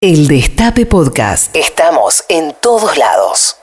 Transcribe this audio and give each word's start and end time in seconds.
El 0.00 0.28
Destape 0.28 0.86
Podcast. 0.86 1.56
Estamos 1.56 2.22
en 2.28 2.52
todos 2.62 2.96
lados. 2.96 3.56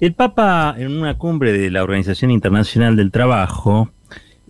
El 0.00 0.12
Papa, 0.12 0.74
en 0.76 0.90
una 0.90 1.16
cumbre 1.16 1.52
de 1.52 1.70
la 1.70 1.84
Organización 1.84 2.32
Internacional 2.32 2.96
del 2.96 3.12
Trabajo, 3.12 3.88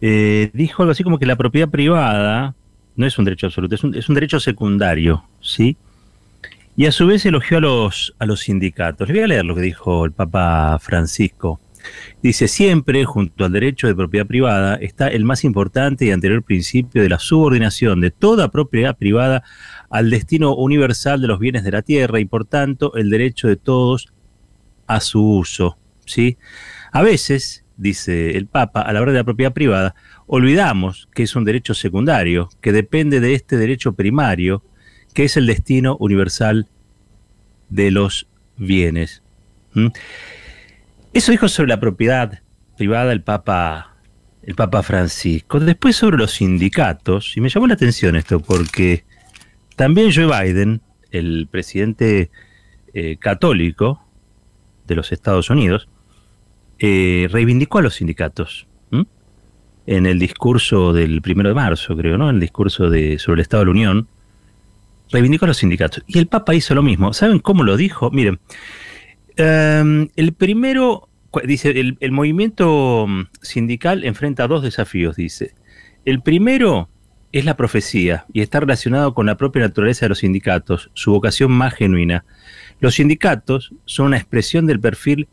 eh, 0.01 0.49
dijo 0.55 0.83
algo 0.83 0.93
así 0.93 1.05
como 1.05 1.19
que 1.19 1.27
la 1.27 1.37
propiedad 1.37 1.69
privada 1.69 2.55
no 2.97 3.05
es 3.05 3.19
un 3.19 3.27
derecho 3.27 3.49
absoluto, 3.49 3.75
es 3.75 3.85
un, 3.85 3.95
es 3.95 4.09
un 4.09 4.15
derecho 4.15 4.41
secundario, 4.41 5.25
¿sí? 5.43 5.77
Y 6.75 6.87
a 6.87 6.93
su 6.93 7.07
vez 7.07 7.27
elogió 7.27 7.59
a 7.59 7.61
los, 7.61 8.15
a 8.19 8.25
los 8.25 8.41
sindicatos. 8.41 9.07
Les 9.07 9.15
voy 9.15 9.25
a 9.25 9.29
leer 9.29 9.45
lo 9.45 9.55
que 9.55 9.61
dijo 9.61 10.07
el 10.07 10.13
Papa 10.13 10.79
Francisco. 10.81 11.61
Dice, 12.23 12.49
siempre 12.49 13.05
junto 13.05 13.45
al 13.45 13.53
derecho 13.53 13.87
de 13.87 13.95
propiedad 13.95 14.27
privada 14.27 14.77
está 14.77 15.09
el 15.09 15.25
más 15.25 15.45
importante 15.45 16.07
y 16.07 16.11
anterior 16.11 16.43
principio 16.43 17.03
de 17.03 17.11
la 17.11 17.19
subordinación 17.19 18.01
de 18.01 18.11
toda 18.11 18.51
propiedad 18.51 18.97
privada 18.97 19.43
al 19.95 20.11
destino 20.11 20.57
universal 20.57 21.21
de 21.21 21.29
los 21.29 21.39
bienes 21.39 21.63
de 21.63 21.71
la 21.71 21.83
tierra 21.83 22.19
y 22.19 22.25
por 22.25 22.45
tanto 22.45 22.97
el 22.97 23.11
derecho 23.11 23.47
de 23.47 23.55
todos 23.55 24.13
a 24.89 24.99
su 24.99 25.25
uso. 25.25 25.79
¿sí? 26.05 26.37
A 26.91 27.01
veces, 27.01 27.65
dice 27.77 28.37
el 28.37 28.49
Papa, 28.49 28.81
a 28.81 28.93
la 28.93 29.01
hora 29.01 29.13
de 29.13 29.19
la 29.19 29.25
propiedad 29.25 29.53
privada, 29.53 29.95
olvidamos 30.27 31.09
que 31.15 31.23
es 31.23 31.37
un 31.37 31.45
derecho 31.45 31.75
secundario, 31.75 32.49
que 32.61 32.73
depende 32.73 33.21
de 33.21 33.35
este 33.35 33.57
derecho 33.57 33.93
primario, 33.93 34.65
que 35.13 35.23
es 35.23 35.37
el 35.37 35.47
destino 35.47 35.97
universal 36.01 36.67
de 37.69 37.93
los 37.93 38.27
bienes. 38.57 39.23
Eso 41.13 41.31
dijo 41.31 41.47
sobre 41.47 41.69
la 41.69 41.79
propiedad 41.79 42.41
privada 42.77 43.13
el 43.13 43.23
Papa, 43.23 43.95
el 44.43 44.57
Papa 44.57 44.83
Francisco. 44.83 45.61
Después 45.61 45.95
sobre 45.95 46.17
los 46.17 46.33
sindicatos, 46.33 47.37
y 47.37 47.41
me 47.41 47.49
llamó 47.49 47.69
la 47.69 47.75
atención 47.75 48.17
esto 48.17 48.41
porque 48.41 49.05
también 49.77 50.13
Joe 50.13 50.27
Biden, 50.27 50.81
el 51.11 51.49
presidente 51.51 52.31
eh, 52.93 53.17
católico 53.19 54.05
de 54.87 54.95
los 54.95 55.13
Estados 55.13 55.51
Unidos, 55.51 55.89
eh, 56.79 57.29
reivindicó 57.31 57.79
a 57.79 57.83
los 57.83 57.95
sindicatos 57.95 58.67
en 59.87 60.07
el 60.07 60.19
discurso 60.19 60.95
del 60.95 61.21
primero 61.21 61.51
de 61.51 61.55
marzo, 61.55 61.95
creo, 61.95 62.17
¿no? 62.17 62.31
En 62.31 62.37
el 62.37 62.41
discurso 62.41 62.85
sobre 62.87 63.19
el 63.35 63.41
Estado 63.41 63.61
de 63.61 63.65
la 63.67 63.71
Unión, 63.71 64.09
reivindicó 65.11 65.45
a 65.45 65.49
los 65.49 65.59
sindicatos. 65.59 66.03
Y 66.07 66.19
el 66.19 66.27
Papa 66.27 66.55
hizo 66.55 66.75
lo 66.75 66.83
mismo. 66.83 67.13
¿Saben 67.13 67.39
cómo 67.39 67.65
lo 67.65 67.77
dijo? 67.77 68.11
Miren, 68.11 68.41
Em, 69.37 70.09
el 70.15 70.33
primero, 70.33 71.09
dice, 71.45 71.71
el, 71.71 71.97
el, 72.01 72.13
movimiento 72.13 73.07
mm, 73.09 73.23
sindical 73.43 74.05
enfrenta 74.05 74.47
dos 74.47 74.63
desafíos, 74.63 75.17
dice. 75.17 75.55
El 76.05 76.23
primero 76.23 76.89
es 77.35 77.45
la 77.45 77.57
profecía 77.57 78.27
y 78.33 78.43
está 78.43 78.61
relacionado 78.61 79.13
con 79.13 79.27
la 79.27 79.37
propia 79.37 79.63
naturaleza 79.63 80.05
de 80.05 80.11
los 80.11 80.19
sindicatos, 80.19 80.93
su 80.95 81.11
vocación 81.11 81.51
más 81.51 81.75
genuina. 81.75 82.25
Los 82.79 82.95
sindicatos 82.95 83.73
son 83.87 84.07
una 84.07 84.19
expresión 84.19 84.67
del 84.67 84.79
perfil 84.79 85.27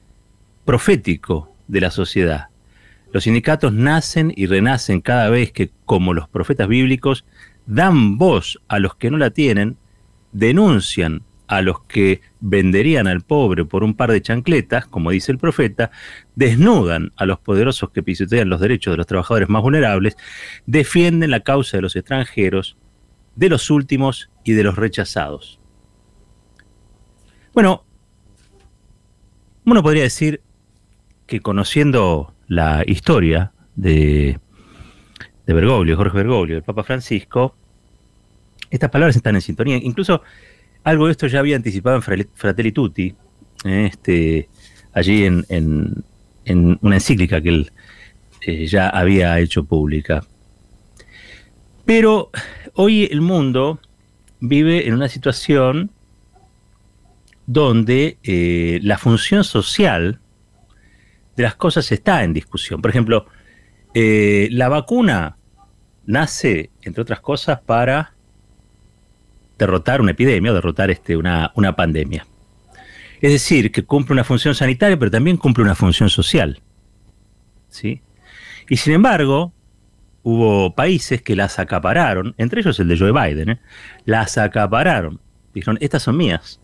profético 0.66 1.55
de 1.67 1.79
la 1.81 1.91
sociedad. 1.91 2.47
Los 3.13 3.25
sindicatos 3.25 3.72
nacen 3.72 4.33
y 4.35 4.47
renacen 4.47 5.02
cada 5.02 5.29
vez 5.29 5.52
que, 5.52 5.69
como 5.85 6.16
los 6.16 6.27
profetas 6.27 6.67
bíblicos, 6.67 7.23
dan 7.67 8.17
voz 8.17 8.59
a 8.67 8.79
los 8.79 8.95
que 8.95 9.11
no 9.11 9.19
la 9.19 9.29
tienen, 9.29 9.77
denuncian 10.31 11.22
a 11.52 11.61
los 11.61 11.81
que 11.81 12.21
venderían 12.39 13.07
al 13.07 13.23
pobre 13.23 13.66
por 13.66 13.83
un 13.83 13.94
par 13.94 14.09
de 14.09 14.21
chancletas, 14.21 14.88
como 14.88 15.11
dice 15.11 15.33
el 15.33 15.38
profeta, 15.38 15.91
desnudan 16.33 17.11
a 17.17 17.25
los 17.25 17.39
poderosos 17.39 17.89
que 17.89 18.02
pisotean 18.02 18.47
los 18.47 18.61
derechos 18.61 18.94
de 18.94 18.97
los 18.97 19.05
trabajadores 19.05 19.49
más 19.49 19.61
vulnerables, 19.61 20.16
defienden 20.66 21.29
la 21.29 21.41
causa 21.41 21.75
de 21.75 21.81
los 21.81 21.97
extranjeros, 21.97 22.77
de 23.35 23.49
los 23.49 23.69
últimos 23.69 24.29
y 24.45 24.53
de 24.53 24.63
los 24.63 24.77
rechazados. 24.77 25.59
Bueno, 27.53 27.83
uno 29.66 29.83
podría 29.83 30.03
decir 30.03 30.41
que 31.27 31.41
conociendo 31.41 32.33
la 32.47 32.85
historia 32.88 33.51
de, 33.75 34.39
de 35.45 35.53
Bergoglio, 35.53 35.97
Jorge 35.97 36.16
Bergoglio, 36.16 36.56
del 36.56 36.63
Papa 36.63 36.83
Francisco, 36.83 37.57
estas 38.69 38.89
palabras 38.89 39.18
están 39.18 39.35
en 39.35 39.41
sintonía. 39.41 39.75
Incluso 39.75 40.23
algo 40.84 41.06
de 41.06 41.12
esto 41.12 41.28
ya 41.28 41.40
había 41.40 41.56
anticipado 41.56 41.97
en 41.97 42.28
Fratelli 42.34 42.72
Tutti, 42.72 43.16
eh, 43.66 43.90
este, 43.92 44.50
allí 44.94 45.25
en, 45.25 46.03
una 46.81 46.96
encíclica 46.96 47.42
que 47.42 47.50
él 47.50 47.72
eh, 48.42 48.66
ya 48.66 48.90
había 48.90 49.40
hecho 49.40 49.64
pública. 49.64 50.25
Pero 51.86 52.31
hoy 52.74 53.08
el 53.12 53.22
mundo 53.22 53.80
vive 54.40 54.88
en 54.88 54.96
una 54.96 55.08
situación 55.08 55.92
donde 57.46 58.18
eh, 58.24 58.80
la 58.81 58.98
función 58.98 59.44
social 59.44 60.19
de 61.36 61.44
las 61.44 61.56
cosas 61.56 61.92
está 61.92 62.24
en 62.24 62.34
discusión. 62.34 62.81
Por 62.81 62.90
ejemplo, 62.90 63.28
la 63.94 64.69
vacuna 64.69 65.38
nace, 66.06 66.72
entre 66.81 67.02
otras 67.02 67.19
cosas, 67.19 67.59
para 67.62 68.13
derrotar 69.61 70.01
una 70.01 70.11
epidemia 70.11 70.51
o 70.51 70.55
derrotar 70.55 70.91
este, 70.91 71.16
una, 71.16 71.51
una 71.55 71.75
pandemia. 71.75 72.25
Es 73.22 73.31
decir, 73.31 73.72
que 73.72 73.83
cumple 73.83 74.13
una 74.13 74.23
función 74.23 74.55
sanitaria, 74.55 74.97
pero 74.97 75.11
también 75.11 75.38
cumple 75.38 75.63
una 75.63 75.75
función 75.75 76.09
social. 76.09 76.59
¿sí? 77.69 78.01
Y 78.67 78.77
sin 78.77 78.94
embargo, 78.94 79.53
hubo 80.23 80.73
países 80.75 81.21
que 81.21 81.35
las 81.35 81.59
acapararon, 81.59 82.33
entre 82.38 82.61
ellos 82.61 82.79
el 82.79 82.88
de 82.88 82.97
Joe 82.97 83.11
Biden, 83.11 83.50
¿eh? 83.50 83.59
las 84.05 84.38
acapararon. 84.38 85.19
Dijeron, 85.53 85.77
estas 85.81 86.03
son 86.03 86.17
mías. 86.17 86.59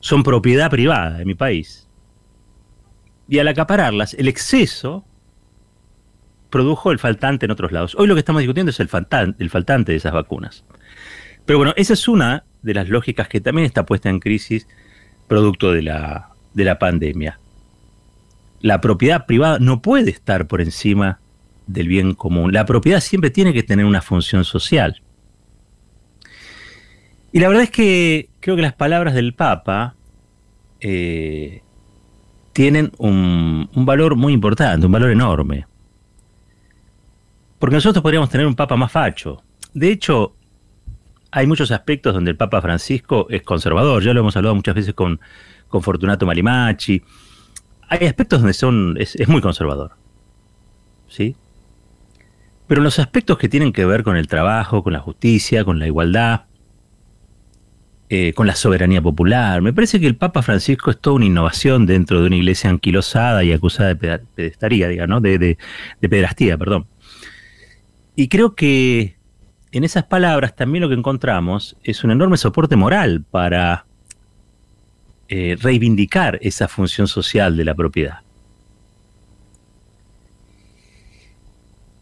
Son 0.00 0.24
propiedad 0.24 0.68
privada 0.70 1.18
de 1.18 1.24
mi 1.24 1.34
país. 1.34 1.88
Y 3.28 3.38
al 3.38 3.48
acapararlas, 3.48 4.14
el 4.14 4.26
exceso 4.28 5.04
produjo 6.50 6.90
el 6.90 6.98
faltante 6.98 7.46
en 7.46 7.52
otros 7.52 7.72
lados. 7.72 7.94
Hoy 7.96 8.08
lo 8.08 8.14
que 8.14 8.18
estamos 8.18 8.40
discutiendo 8.40 8.70
es 8.70 8.80
el 8.80 8.88
el 9.38 9.50
faltante 9.50 9.92
de 9.92 9.98
esas 9.98 10.12
vacunas. 10.12 10.64
Pero 11.46 11.58
bueno, 11.58 11.72
esa 11.76 11.94
es 11.94 12.08
una 12.08 12.44
de 12.62 12.74
las 12.74 12.88
lógicas 12.88 13.28
que 13.28 13.40
también 13.40 13.66
está 13.66 13.84
puesta 13.84 14.08
en 14.08 14.20
crisis 14.20 14.66
producto 15.26 15.72
de 15.72 15.82
la, 15.82 16.30
de 16.54 16.64
la 16.64 16.78
pandemia. 16.78 17.38
La 18.60 18.80
propiedad 18.80 19.26
privada 19.26 19.58
no 19.58 19.82
puede 19.82 20.10
estar 20.10 20.46
por 20.46 20.60
encima 20.60 21.18
del 21.66 21.88
bien 21.88 22.14
común. 22.14 22.52
La 22.52 22.64
propiedad 22.64 23.00
siempre 23.00 23.30
tiene 23.30 23.52
que 23.52 23.62
tener 23.62 23.84
una 23.84 24.02
función 24.02 24.44
social. 24.44 25.02
Y 27.32 27.40
la 27.40 27.48
verdad 27.48 27.64
es 27.64 27.70
que 27.70 28.28
creo 28.40 28.56
que 28.56 28.62
las 28.62 28.74
palabras 28.74 29.14
del 29.14 29.34
Papa 29.34 29.94
eh, 30.80 31.62
tienen 32.52 32.92
un, 32.98 33.70
un, 33.74 33.86
valor 33.86 34.16
muy 34.16 34.32
importante, 34.32 34.84
un 34.84 34.92
valor 34.92 35.10
enorme. 35.10 35.66
Porque 37.58 37.76
nosotros 37.76 38.02
podríamos 38.02 38.28
tener 38.28 38.46
un 38.46 38.54
Papa 38.54 38.76
más 38.76 38.92
facho. 38.92 39.42
De 39.72 39.90
hecho, 39.90 40.36
hay 41.32 41.46
muchos 41.46 41.70
aspectos 41.70 42.12
donde 42.12 42.30
el 42.30 42.36
Papa 42.36 42.60
Francisco 42.60 43.26
es 43.30 43.42
conservador, 43.42 44.02
ya 44.02 44.12
lo 44.12 44.20
hemos 44.20 44.36
hablado 44.36 44.54
muchas 44.54 44.74
veces 44.74 44.92
con, 44.92 45.18
con 45.66 45.82
Fortunato 45.82 46.26
Malimachi. 46.26 47.02
Hay 47.88 48.06
aspectos 48.06 48.40
donde 48.40 48.52
son, 48.52 48.96
es, 48.98 49.16
muy 49.28 49.40
conservador. 49.40 49.92
¿Sí? 51.08 51.34
Pero 52.66 52.82
los 52.82 52.98
aspectos 52.98 53.38
que 53.38 53.48
tienen 53.48 53.72
que 53.72 53.86
ver 53.86 54.02
con 54.02 54.16
el 54.16 54.28
trabajo, 54.28 54.82
con 54.82 54.92
la 54.92 55.00
justicia, 55.00 55.64
con 55.64 55.78
la 55.78 55.86
igualdad, 55.86 56.42
eh, 58.10 58.34
con 58.34 58.46
la 58.46 58.54
soberanía 58.54 59.00
popular, 59.00 59.62
me 59.62 59.72
parece 59.72 60.00
que 60.00 60.06
el 60.06 60.16
Papa 60.16 60.42
Francisco 60.42 60.90
es 60.90 60.98
toda 60.98 61.16
una 61.16 61.24
innovación 61.24 61.86
dentro 61.86 62.20
de 62.20 62.26
una 62.26 62.36
iglesia 62.36 62.68
anquilosada 62.68 63.42
y 63.42 63.52
acusada 63.52 63.94
de 63.94 64.18
pedestaría, 64.18 64.86
digamos, 64.88 65.22
de, 65.22 65.38
de, 65.38 65.58
de 66.02 66.58
perdón. 66.58 66.86
Y 68.16 68.28
creo 68.28 68.54
que 68.54 69.16
en 69.72 69.84
esas 69.84 70.04
palabras 70.04 70.54
también 70.54 70.82
lo 70.82 70.88
que 70.88 70.94
encontramos 70.94 71.76
es 71.82 72.04
un 72.04 72.10
enorme 72.10 72.36
soporte 72.36 72.76
moral 72.76 73.24
para 73.30 73.86
eh, 75.28 75.56
reivindicar 75.60 76.38
esa 76.42 76.68
función 76.68 77.08
social 77.08 77.56
de 77.56 77.64
la 77.64 77.74
propiedad. 77.74 78.20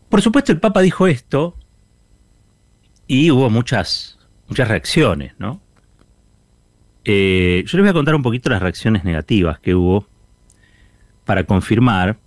Por 0.09 0.21
supuesto, 0.21 0.51
el 0.51 0.59
Papa 0.59 0.81
dijo 0.81 1.07
esto 1.07 1.57
y 3.07 3.31
hubo 3.31 3.49
muchas, 3.49 4.19
muchas 4.49 4.67
reacciones, 4.67 5.35
¿no? 5.39 5.61
Eh, 7.05 7.63
yo 7.67 7.79
les 7.79 7.85
voy 7.85 7.91
a 7.91 7.95
contar 7.95 8.17
un 8.17 8.23
poquito 8.23 8.51
las 8.51 8.61
reacciones 8.61 9.05
negativas 9.05 9.61
que 9.61 9.77
hubo 9.77 10.07
para 11.25 11.45
confirmar 11.45 12.19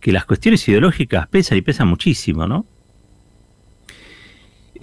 que 0.00 0.10
las 0.10 0.24
cuestiones 0.24 0.68
ideológicas 0.68 1.28
pesan 1.28 1.56
y 1.56 1.62
pesan 1.62 1.86
muchísimo, 1.86 2.48
¿no? 2.48 2.66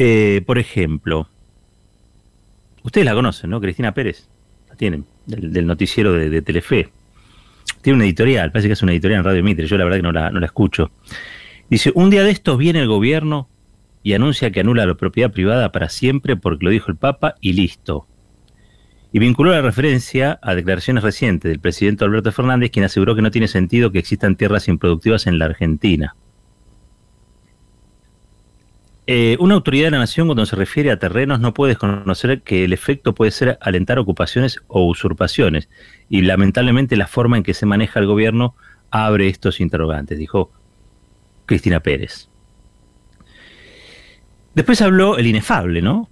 Eh, 0.03 0.42
por 0.48 0.57
ejemplo, 0.57 1.30
ustedes 2.81 3.06
la 3.06 3.13
conocen, 3.13 3.51
¿no? 3.51 3.62
Cristina 3.62 3.94
Pérez, 3.94 4.27
la 4.68 4.75
tienen, 4.75 5.06
del, 5.27 5.68
noticiero 5.68 6.13
de, 6.13 6.42
Telefe. 6.42 6.89
Tiene 7.83 7.98
una 7.98 8.06
editorial, 8.06 8.51
parece 8.51 8.68
que 8.68 8.74
es 8.74 8.81
una 8.81 8.94
editorial 8.94 9.19
en 9.19 9.25
Radio 9.25 9.44
Mitre, 9.44 9.68
yo 9.68 9.77
la 9.77 9.83
verdad 9.83 10.00
que 10.00 10.01
no 10.01 10.12
la, 10.12 10.31
no 10.31 10.39
la 10.39 10.48
escucho. 10.48 10.89
Dice, 11.69 11.92
un 11.94 12.09
día 12.09 12.24
de 12.24 12.31
estos 12.31 12.57
viene 12.57 12.80
el 12.80 12.88
gobierno 12.88 13.48
y 14.01 14.13
anuncia 14.13 14.50
que 14.50 14.62
anula 14.62 14.88
la 14.88 14.95
propiedad 14.95 15.31
privada 15.31 15.71
para 15.71 15.88
siempre 15.88 16.36
porque 16.36 16.65
lo 16.65 16.71
dijo 16.71 16.89
el 16.89 16.98
Papa 16.98 17.36
y 17.39 17.53
listo. 17.53 18.07
Y 19.13 19.19
vinculó 19.19 19.51
la 19.51 19.62
referencia 19.62 20.39
a 20.42 20.56
declaraciones 20.56 21.03
recientes 21.03 21.48
del 21.48 21.59
presidente 21.59 22.06
Alberto 22.06 22.31
Fernández, 22.31 22.71
quien 22.71 22.86
aseguró 22.86 23.15
que 23.15 23.21
no 23.21 23.30
tiene 23.30 23.48
sentido 23.48 23.92
que 23.92 24.00
existan 24.00 24.36
tierras 24.36 24.68
improductivas 24.68 25.27
en 25.27 25.38
la 25.38 25.45
Argentina. 25.45 26.15
Eh, 29.13 29.36
una 29.42 29.56
autoridad 29.56 29.88
de 29.88 29.92
la 29.92 29.98
nación 29.98 30.25
cuando 30.30 30.46
se 30.46 30.56
refiere 30.56 30.90
a 30.90 30.98
terrenos 30.98 31.42
no 31.42 31.54
puede 31.54 31.72
desconocer 31.72 32.44
que 32.44 32.63
el 32.63 32.72
efecto 32.72 33.13
puede 33.13 33.31
ser 33.31 33.58
alentar 33.60 34.00
ocupaciones 34.00 34.62
o 34.69 34.86
usurpaciones. 34.86 35.68
Y 36.08 36.22
lamentablemente 36.22 36.96
la 36.96 37.08
forma 37.08 37.36
en 37.36 37.44
que 37.44 37.54
se 37.54 37.66
maneja 37.66 38.00
el 38.00 38.06
gobierno 38.06 38.56
abre 38.90 39.28
estos 39.28 39.60
interrogantes, 39.60 40.18
dijo 40.18 40.54
Cristina 41.46 41.81
Pérez. 41.81 42.30
Después 44.56 44.81
habló 44.81 45.18
el 45.18 45.28
inefable, 45.28 45.81
¿no? 45.81 46.10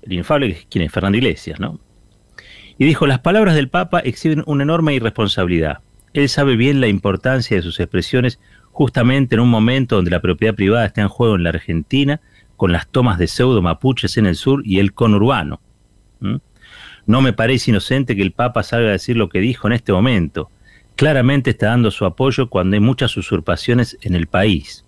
El 0.00 0.14
inefable, 0.14 0.66
¿quién 0.70 0.86
es? 0.86 0.92
Fernando 0.92 1.18
Iglesias, 1.18 1.60
¿no? 1.60 1.78
Y 2.78 2.86
dijo, 2.86 3.06
las 3.06 3.18
palabras 3.18 3.54
del 3.54 3.68
Papa 3.68 4.00
exhiben 4.00 4.42
una 4.46 4.62
enorme 4.62 4.94
irresponsabilidad. 4.94 5.80
Él 6.14 6.28
sabe 6.28 6.56
bien 6.56 6.80
la 6.80 6.86
importancia 6.86 7.56
de 7.56 7.62
sus 7.62 7.80
expresiones 7.80 8.40
justamente 8.70 9.34
en 9.34 9.40
un 9.40 9.50
momento 9.50 9.96
donde 9.96 10.12
la 10.12 10.22
propiedad 10.22 10.54
privada 10.54 10.86
está 10.86 11.02
en 11.02 11.08
juego 11.08 11.34
en 11.34 11.42
la 11.42 11.50
Argentina, 11.50 12.20
con 12.56 12.72
las 12.72 12.88
tomas 12.88 13.18
de 13.18 13.26
pseudo 13.26 13.60
mapuches 13.60 14.16
en 14.16 14.26
el 14.26 14.36
sur 14.36 14.62
y 14.64 14.78
el 14.78 14.94
conurbano. 14.94 15.60
No 17.06 17.20
me 17.20 17.32
parece 17.32 17.70
inocente 17.70 18.16
que 18.16 18.22
el 18.22 18.32
Papa 18.32 18.62
salga 18.62 18.88
a 18.88 18.92
decir 18.92 19.16
lo 19.16 19.28
que 19.28 19.40
dijo 19.40 19.66
en 19.66 19.74
este 19.74 19.92
momento. 19.92 20.50
Claramente 20.96 21.50
está 21.50 21.66
dando 21.66 21.90
su 21.90 22.04
apoyo 22.04 22.48
cuando 22.48 22.74
hay 22.74 22.80
muchas 22.80 23.16
usurpaciones 23.16 23.98
en 24.00 24.14
el 24.14 24.28
país. 24.28 24.83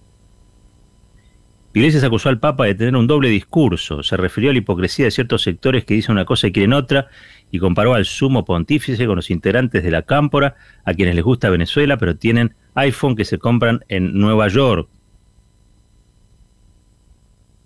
Iglesias 1.76 2.04
acusó 2.04 2.30
al 2.30 2.40
Papa 2.40 2.64
de 2.64 2.74
tener 2.74 2.96
un 2.96 3.06
doble 3.06 3.28
discurso, 3.28 4.02
se 4.02 4.16
refirió 4.16 4.48
a 4.48 4.54
la 4.54 4.60
hipocresía 4.60 5.04
de 5.04 5.10
ciertos 5.10 5.42
sectores 5.42 5.84
que 5.84 5.92
dicen 5.92 6.14
una 6.14 6.24
cosa 6.24 6.46
y 6.46 6.52
quieren 6.52 6.72
otra, 6.72 7.08
y 7.50 7.58
comparó 7.58 7.92
al 7.92 8.06
sumo 8.06 8.46
pontífice 8.46 9.04
con 9.04 9.16
los 9.16 9.30
integrantes 9.30 9.84
de 9.84 9.90
la 9.90 10.00
cámpora, 10.00 10.56
a 10.86 10.94
quienes 10.94 11.14
les 11.14 11.22
gusta 11.22 11.50
Venezuela, 11.50 11.98
pero 11.98 12.16
tienen 12.16 12.54
iPhone 12.76 13.14
que 13.14 13.26
se 13.26 13.36
compran 13.36 13.84
en 13.88 14.18
Nueva 14.18 14.48
York. 14.48 14.88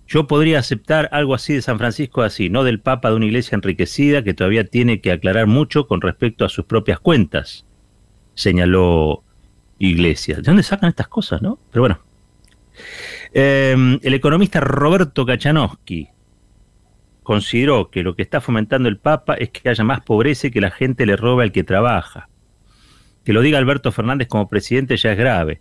Yo 0.08 0.26
podría 0.26 0.58
aceptar 0.58 1.08
algo 1.12 1.36
así 1.36 1.54
de 1.54 1.62
San 1.62 1.78
Francisco 1.78 2.22
así, 2.22 2.50
no 2.50 2.64
del 2.64 2.80
Papa 2.80 3.10
de 3.10 3.14
una 3.14 3.26
iglesia 3.26 3.54
enriquecida 3.54 4.24
que 4.24 4.34
todavía 4.34 4.64
tiene 4.64 5.00
que 5.00 5.12
aclarar 5.12 5.46
mucho 5.46 5.86
con 5.86 6.00
respecto 6.00 6.44
a 6.44 6.48
sus 6.48 6.64
propias 6.64 6.98
cuentas, 6.98 7.64
señaló 8.34 9.22
Iglesias. 9.78 10.38
¿De 10.38 10.42
dónde 10.42 10.64
sacan 10.64 10.88
estas 10.88 11.06
cosas, 11.06 11.42
no? 11.42 11.60
Pero 11.70 11.82
bueno. 11.82 12.09
Em, 13.32 14.00
el 14.02 14.14
economista 14.14 14.60
Roberto 14.60 15.24
Kachanowski 15.24 16.08
consideró 17.22 17.90
que 17.90 18.02
lo 18.02 18.16
que 18.16 18.22
está 18.22 18.40
fomentando 18.40 18.88
el 18.88 18.98
Papa 18.98 19.34
es 19.34 19.50
que 19.50 19.68
haya 19.68 19.84
más 19.84 20.00
pobreza 20.00 20.48
y 20.48 20.50
que 20.50 20.60
la 20.60 20.72
gente 20.72 21.06
le 21.06 21.16
roba 21.16 21.44
al 21.44 21.52
que 21.52 21.62
trabaja. 21.62 22.28
Que 23.24 23.32
lo 23.32 23.40
diga 23.40 23.58
Alberto 23.58 23.92
Fernández 23.92 24.26
como 24.26 24.48
presidente 24.48 24.96
ya 24.96 25.12
es 25.12 25.18
grave, 25.18 25.60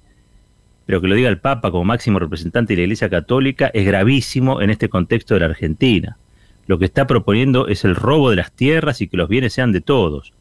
pero 0.88 1.00
que 1.00 1.08
lo 1.08 1.14
diga 1.14 1.30
el 1.30 1.38
Papa 1.38 1.70
como 1.70 1.86
máximo 1.86 2.18
representante 2.18 2.74
de 2.74 2.78
la 2.78 2.84
Iglesia 2.86 3.10
Católica 3.10 3.70
es 3.72 3.86
gravísimo 3.86 4.62
en 4.62 4.72
este 4.72 4.90
contexto 4.90 5.36
de 5.36 5.42
la 5.42 5.46
Argentina. 5.48 6.18
Lo 6.66 6.80
que 6.80 6.86
está 6.86 7.06
proponiendo 7.06 7.68
es 7.68 7.86
el 7.86 7.96
robo 7.96 8.32
de 8.32 8.38
las 8.38 8.52
tierras 8.52 9.00
y 9.02 9.08
que 9.08 9.18
los 9.18 9.30
bienes 9.30 9.54
sean 9.54 9.72
de 9.72 9.82
todos, 9.82 10.34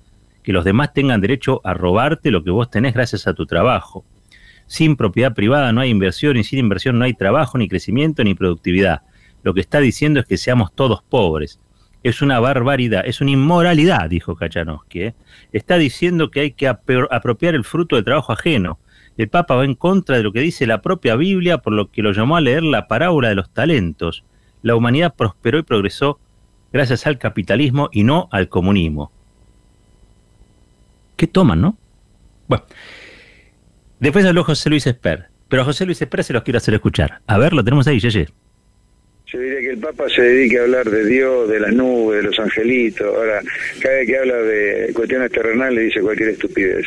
que 0.43 0.55
los 0.55 0.65
demás 0.65 0.95
tengan 0.95 1.21
derecho 1.21 1.61
a 1.65 1.75
robarte 1.75 2.31
lo 2.31 2.43
que 2.43 2.51
vos 2.51 2.71
tenés 2.71 2.95
gracias 2.95 3.27
a 3.27 3.35
tu 3.35 3.45
trabajo. 3.45 4.07
Sin 4.69 4.97
propiedad 4.97 5.35
privada 5.35 5.73
no 5.73 5.81
hay 5.81 5.91
inversión 5.91 6.37
y 6.37 6.45
sin 6.45 6.61
inversión 6.61 6.99
no 6.99 7.07
hay 7.07 7.15
trabajo, 7.15 7.59
ni 7.59 7.69
crecimiento, 7.69 8.23
ni 8.23 8.35
productividad. 8.35 9.03
Lo 9.43 9.55
que 9.55 9.61
está 9.61 9.81
diciendo 9.81 10.21
es 10.21 10.27
que 10.27 10.37
seamos 10.37 10.73
todos 10.75 11.03
pobres. 11.03 11.59
Es 12.03 12.23
una 12.23 12.39
barbaridad, 12.39 13.03
es 13.05 13.21
una 13.21 13.31
inmoralidad, 13.31 14.09
dijo 14.11 14.37
Kachanowski. 14.37 15.03
¿eh? 15.03 15.15
Está 15.53 15.79
diciendo 15.79 16.31
que 16.31 16.41
hay 16.41 16.51
que 16.53 16.69
apropiar 16.69 17.55
el 17.55 17.65
fruto 17.65 17.97
del 17.97 18.05
trabajo 18.05 18.33
ajeno. 18.33 18.79
El 19.17 19.29
Papa 19.29 19.57
va 19.57 19.65
en 19.65 19.75
contra 19.75 20.17
de 20.17 20.23
lo 20.23 20.33
que 20.33 20.41
dice 20.41 20.67
la 20.67 20.81
propia 20.81 21.17
Biblia, 21.17 21.59
por 21.59 21.73
lo 21.73 21.91
que 21.91 22.03
lo 22.03 22.13
llamó 22.13 22.37
a 22.37 22.41
leer 22.41 22.63
la 22.63 22.87
parábola 22.87 23.31
de 23.31 23.35
los 23.35 23.51
talentos. 23.51 24.23
La 24.63 24.77
humanidad 24.77 25.15
prosperó 25.17 25.59
y 25.59 25.63
progresó 25.63 26.21
gracias 26.73 27.07
al 27.07 27.19
capitalismo 27.19 27.89
y 27.91 28.05
no 28.05 28.29
al 28.31 28.49
comunismo. 28.49 29.11
¿Qué 31.17 31.27
toman, 31.27 31.61
no? 31.61 31.77
Bueno, 32.47 32.65
después 34.01 34.25
habló 34.25 34.45
José 34.45 34.71
Luis 34.71 34.87
Esper, 34.87 35.27
pero 35.49 35.63
a 35.63 35.65
José 35.65 35.87
Luis 35.87 36.01
Esper 36.01 36.25
se 36.25 36.33
los 36.33 36.43
quiero 36.43 36.59
hacer 36.59 36.75
escuchar. 36.75 37.21
A 37.27 37.39
ver, 37.39 37.53
lo 37.53 37.65
tenemos 37.65 37.87
ahí, 37.87 37.99
Yeye. 38.01 38.29
Yo 39.27 39.39
diría 39.41 39.61
que 39.61 39.71
el 39.71 39.79
Papa 39.79 40.05
se 40.09 40.23
dedique 40.23 40.59
a 40.59 40.63
hablar 40.63 40.89
de 40.89 41.05
Dios, 41.05 41.49
de 41.49 41.61
las 41.61 41.73
nubes, 41.73 42.23
de 42.23 42.29
los 42.31 42.39
angelitos. 42.39 43.07
Ahora, 43.15 43.43
cada 43.81 43.97
vez 43.97 44.07
que 44.07 44.19
habla 44.19 44.37
de 44.37 44.91
cuestiones 44.95 45.31
terrenales 45.31 45.85
dice 45.85 46.01
cualquier 46.01 46.31
estupidez. 46.31 46.87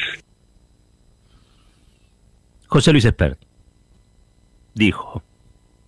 José 2.66 2.92
Luis 2.94 3.06
Espert 3.06 3.40
dijo, 4.74 5.24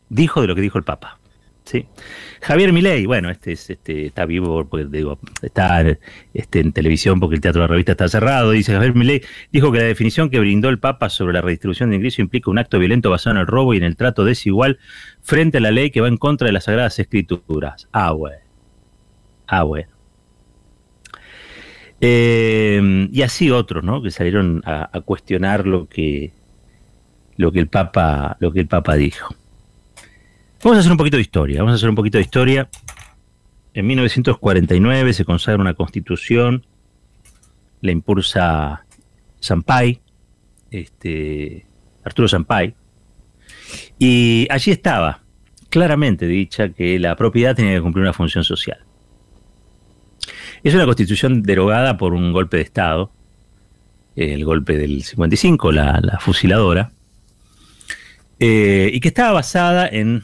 dijo 0.09 0.41
de 0.41 0.47
lo 0.47 0.55
que 0.55 0.61
dijo 0.61 0.77
el 0.77 0.83
Papa. 0.83 1.17
¿Sí? 1.65 1.85
Javier 2.41 2.73
Milei, 2.73 3.05
bueno, 3.05 3.29
este, 3.29 3.53
es, 3.53 3.69
este 3.69 4.07
está 4.07 4.25
vivo 4.25 4.65
porque 4.65 4.85
digo, 4.85 5.19
está 5.41 5.83
este, 6.33 6.59
en 6.59 6.73
televisión 6.73 7.19
porque 7.19 7.35
el 7.35 7.41
teatro 7.41 7.61
de 7.61 7.67
la 7.67 7.71
revista 7.71 7.93
está 7.93 8.07
cerrado. 8.07 8.51
Dice 8.51 8.73
Javier 8.73 8.95
Milei, 8.95 9.21
dijo 9.51 9.71
que 9.71 9.79
la 9.79 9.85
definición 9.85 10.29
que 10.29 10.39
brindó 10.39 10.69
el 10.69 10.79
Papa 10.79 11.09
sobre 11.09 11.33
la 11.33 11.41
redistribución 11.41 11.89
de 11.89 11.97
ingresos 11.97 12.19
implica 12.19 12.51
un 12.51 12.59
acto 12.59 12.79
violento 12.79 13.09
basado 13.09 13.35
en 13.35 13.41
el 13.41 13.47
robo 13.47 13.73
y 13.73 13.77
en 13.77 13.83
el 13.83 13.95
trato 13.95 14.25
desigual 14.25 14.79
frente 15.21 15.57
a 15.57 15.61
la 15.61 15.71
ley 15.71 15.91
que 15.91 16.01
va 16.01 16.07
en 16.07 16.17
contra 16.17 16.47
de 16.47 16.53
las 16.53 16.65
sagradas 16.65 16.99
escrituras. 16.99 17.87
Ah, 17.91 18.11
bueno. 18.11 18.37
Ah. 19.47 19.63
Eh, 22.01 23.07
y 23.11 23.21
así 23.21 23.49
otros, 23.49 23.83
¿no? 23.83 24.01
Que 24.01 24.11
salieron 24.11 24.61
a, 24.65 24.89
a 24.91 25.01
cuestionar 25.01 25.65
lo 25.65 25.87
que 25.87 26.33
lo 27.37 27.51
que 27.51 27.59
el 27.59 27.67
Papa 27.67 28.37
lo 28.39 28.51
que 28.51 28.59
el 28.59 28.67
Papa 28.67 28.95
dijo. 28.95 29.33
Vamos 30.63 30.77
a 30.77 30.79
hacer 30.79 30.93
un 30.93 30.97
poquito 30.97 31.17
de 31.17 31.23
historia, 31.23 31.59
vamos 31.59 31.73
a 31.73 31.75
hacer 31.75 31.89
un 31.89 31.95
poquito 31.95 32.17
de 32.17 32.21
historia. 32.21 32.69
En 33.73 33.85
1949 33.85 35.11
se 35.11 35.25
consagra 35.25 35.61
una 35.61 35.73
constitución, 35.73 36.65
la 37.81 37.91
impulsa 37.91 38.85
Sampay, 39.41 39.99
este, 40.71 41.65
Arturo 42.05 42.29
Sampay, 42.29 42.75
y 43.99 44.47
allí 44.49 44.71
estaba 44.71 45.21
claramente 45.67 46.27
dicha 46.27 46.69
que 46.69 46.97
la 46.97 47.17
propiedad 47.17 47.57
tenía 47.57 47.73
que 47.73 47.81
cumplir 47.81 48.03
una 48.03 48.13
función 48.13 48.45
social. 48.45 48.85
Es 50.63 50.73
una 50.73 50.85
constitución 50.85 51.43
derogada 51.43 51.97
por 51.97 52.13
un 52.13 52.31
golpe 52.31 52.55
de 52.55 52.63
Estado, 52.63 53.11
el 54.15 54.45
golpe 54.45 54.77
del 54.77 55.03
55, 55.03 55.73
la, 55.73 55.99
la 56.01 56.19
fusiladora, 56.19 56.93
eh, 58.39 58.89
y 58.93 59.01
que 59.01 59.09
estaba 59.09 59.33
basada 59.33 59.89
en 59.89 60.23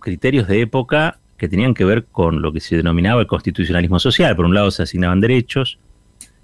criterios 0.00 0.48
de 0.48 0.60
época 0.60 1.18
que 1.36 1.48
tenían 1.48 1.74
que 1.74 1.84
ver 1.84 2.04
con 2.06 2.42
lo 2.42 2.52
que 2.52 2.60
se 2.60 2.76
denominaba 2.76 3.20
el 3.20 3.26
constitucionalismo 3.26 3.98
social. 3.98 4.36
Por 4.36 4.44
un 4.44 4.54
lado 4.54 4.70
se 4.70 4.82
asignaban 4.82 5.20
derechos 5.20 5.78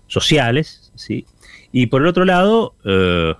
sociales, 0.07 0.93
¿sí? 0.95 1.27
y 1.73 1.87
por 1.87 2.03
el 2.03 2.09
otro 2.09 2.25
lado, 2.25 2.75
eh, 2.85 3.35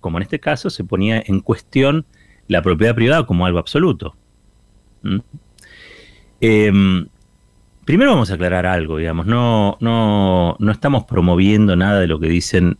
como 0.00 0.18
en 0.18 0.22
este 0.22 0.38
caso, 0.38 0.70
se 0.70 0.84
ponía 0.84 1.22
en 1.24 1.40
cuestión 1.40 2.04
la 2.48 2.62
propiedad 2.62 2.94
privada 2.94 3.26
como 3.26 3.46
algo 3.46 3.58
absoluto. 3.58 4.16
Em, 6.40 7.06
primero 7.84 8.10
vamos 8.10 8.30
a 8.30 8.34
aclarar 8.34 8.66
algo, 8.66 8.98
digamos, 8.98 9.26
no, 9.26 9.78
no, 9.80 10.56
no 10.58 10.72
estamos 10.72 11.04
promoviendo 11.04 11.76
nada 11.76 12.00
de 12.00 12.06
lo 12.06 12.20
que 12.20 12.28
dicen 12.28 12.78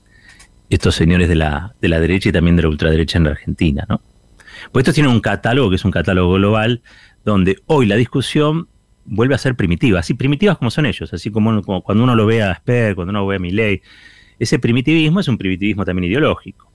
estos 0.68 0.94
señores 0.94 1.28
de 1.28 1.36
la, 1.36 1.74
de 1.80 1.88
la 1.88 1.98
derecha 1.98 2.28
y 2.28 2.32
también 2.32 2.56
de 2.56 2.62
la 2.62 2.68
ultraderecha 2.68 3.18
en 3.18 3.24
la 3.24 3.30
Argentina, 3.30 3.86
¿no? 3.88 4.00
Pues 4.72 4.84
esto 4.84 4.94
tiene 4.94 5.08
un 5.08 5.20
catálogo 5.20 5.70
que 5.70 5.76
es 5.76 5.84
un 5.84 5.90
catálogo 5.90 6.34
global, 6.34 6.82
donde 7.24 7.56
hoy 7.66 7.86
la 7.86 7.96
discusión 7.96 8.68
vuelve 9.04 9.34
a 9.34 9.38
ser 9.38 9.56
primitiva, 9.56 10.00
así 10.00 10.14
primitivas 10.14 10.58
como 10.58 10.70
son 10.70 10.86
ellos, 10.86 11.12
así 11.12 11.30
como, 11.30 11.62
cuando 11.82 12.04
uno 12.04 12.14
lo 12.14 12.26
ve 12.26 12.42
a 12.42 12.52
Asper, 12.52 12.94
cuando 12.94 13.10
uno 13.10 13.26
ve 13.26 13.36
a 13.36 13.38
Milley, 13.38 13.82
ese 14.38 14.58
primitivismo 14.58 15.20
es 15.20 15.28
un 15.28 15.36
primitivismo 15.36 15.84
también 15.84 16.10
ideológico. 16.10 16.70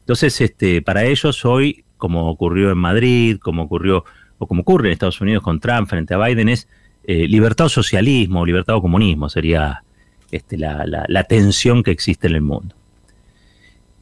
Entonces, 0.00 0.40
este, 0.40 0.82
para 0.82 1.04
ellos 1.04 1.44
hoy, 1.44 1.84
como 1.96 2.28
ocurrió 2.28 2.72
en 2.72 2.78
Madrid, 2.78 3.38
como 3.38 3.62
ocurrió 3.62 4.04
o 4.38 4.46
como 4.48 4.62
ocurre 4.62 4.88
en 4.88 4.92
Estados 4.92 5.20
Unidos 5.20 5.42
con 5.44 5.60
Trump 5.60 5.88
frente 5.88 6.14
a 6.14 6.18
Biden, 6.18 6.48
es 6.48 6.68
eh, 7.04 7.28
libertad 7.28 7.66
o 7.66 7.68
socialismo, 7.68 8.44
libertad 8.44 8.74
o 8.74 8.82
comunismo, 8.82 9.28
sería 9.28 9.84
este, 10.32 10.58
la, 10.58 10.84
la 10.86 11.24
tensión 11.24 11.84
que 11.84 11.92
existe 11.92 12.26
en 12.26 12.34
el 12.34 12.40
mundo. 12.40 12.74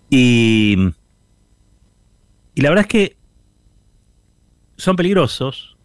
Y 0.08 0.92
y 2.54 2.60
la 2.62 2.70
verdad 2.70 2.82
es 2.82 2.88
que 2.88 3.16
son 4.76 4.96
peligrosos 4.96 5.76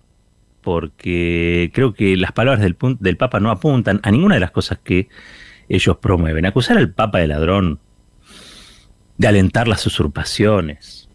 porque 0.61 1.71
creo 1.73 1.93
que 1.93 2.17
las 2.17 2.31
palabras 2.31 2.61
del, 2.61 2.75
del 2.99 3.17
Papa 3.17 3.39
no 3.39 3.51
apuntan 3.51 3.99
a 4.03 4.11
ninguna 4.11 4.35
de 4.35 4.41
las 4.41 4.51
cosas 4.51 4.79
que 4.83 5.09
ellos 5.69 5.97
promueven. 5.97 6.45
Acusar 6.45 6.77
al 6.77 6.91
Papa 6.91 7.19
de 7.19 7.27
ladrón, 7.27 7.79
de 9.17 9.27
alentar 9.27 9.67
las 9.67 9.85
usurpaciones, 9.85 11.07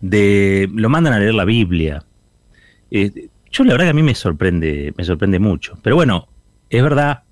de 0.00 0.68
lo 0.72 0.88
mandan 0.88 1.14
a 1.14 1.18
leer 1.18 1.34
la 1.34 1.44
Biblia, 1.44 2.04
Eh, 2.90 3.28
yo 3.50 3.64
la 3.64 3.72
verdad 3.72 3.86
que 3.86 3.90
a 3.90 3.94
mí 3.94 4.02
me 4.02 4.14
sorprende, 4.14 4.92
me 4.96 5.04
sorprende 5.04 5.38
mucho. 5.38 5.78
Pero 5.82 5.96
bueno, 5.96 6.28
es 6.70 6.82
verdad 6.82 7.22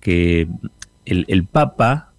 que 0.00 0.48
el, 1.04 1.44
Papa 1.44 2.12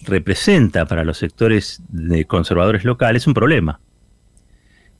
representa 0.00 0.84
para 0.86 1.04
los 1.04 1.18
sectores 1.18 1.82
de 1.88 2.26
conservadores 2.26 2.84
locales 2.84 3.26
un 3.26 3.34
problema. 3.34 3.80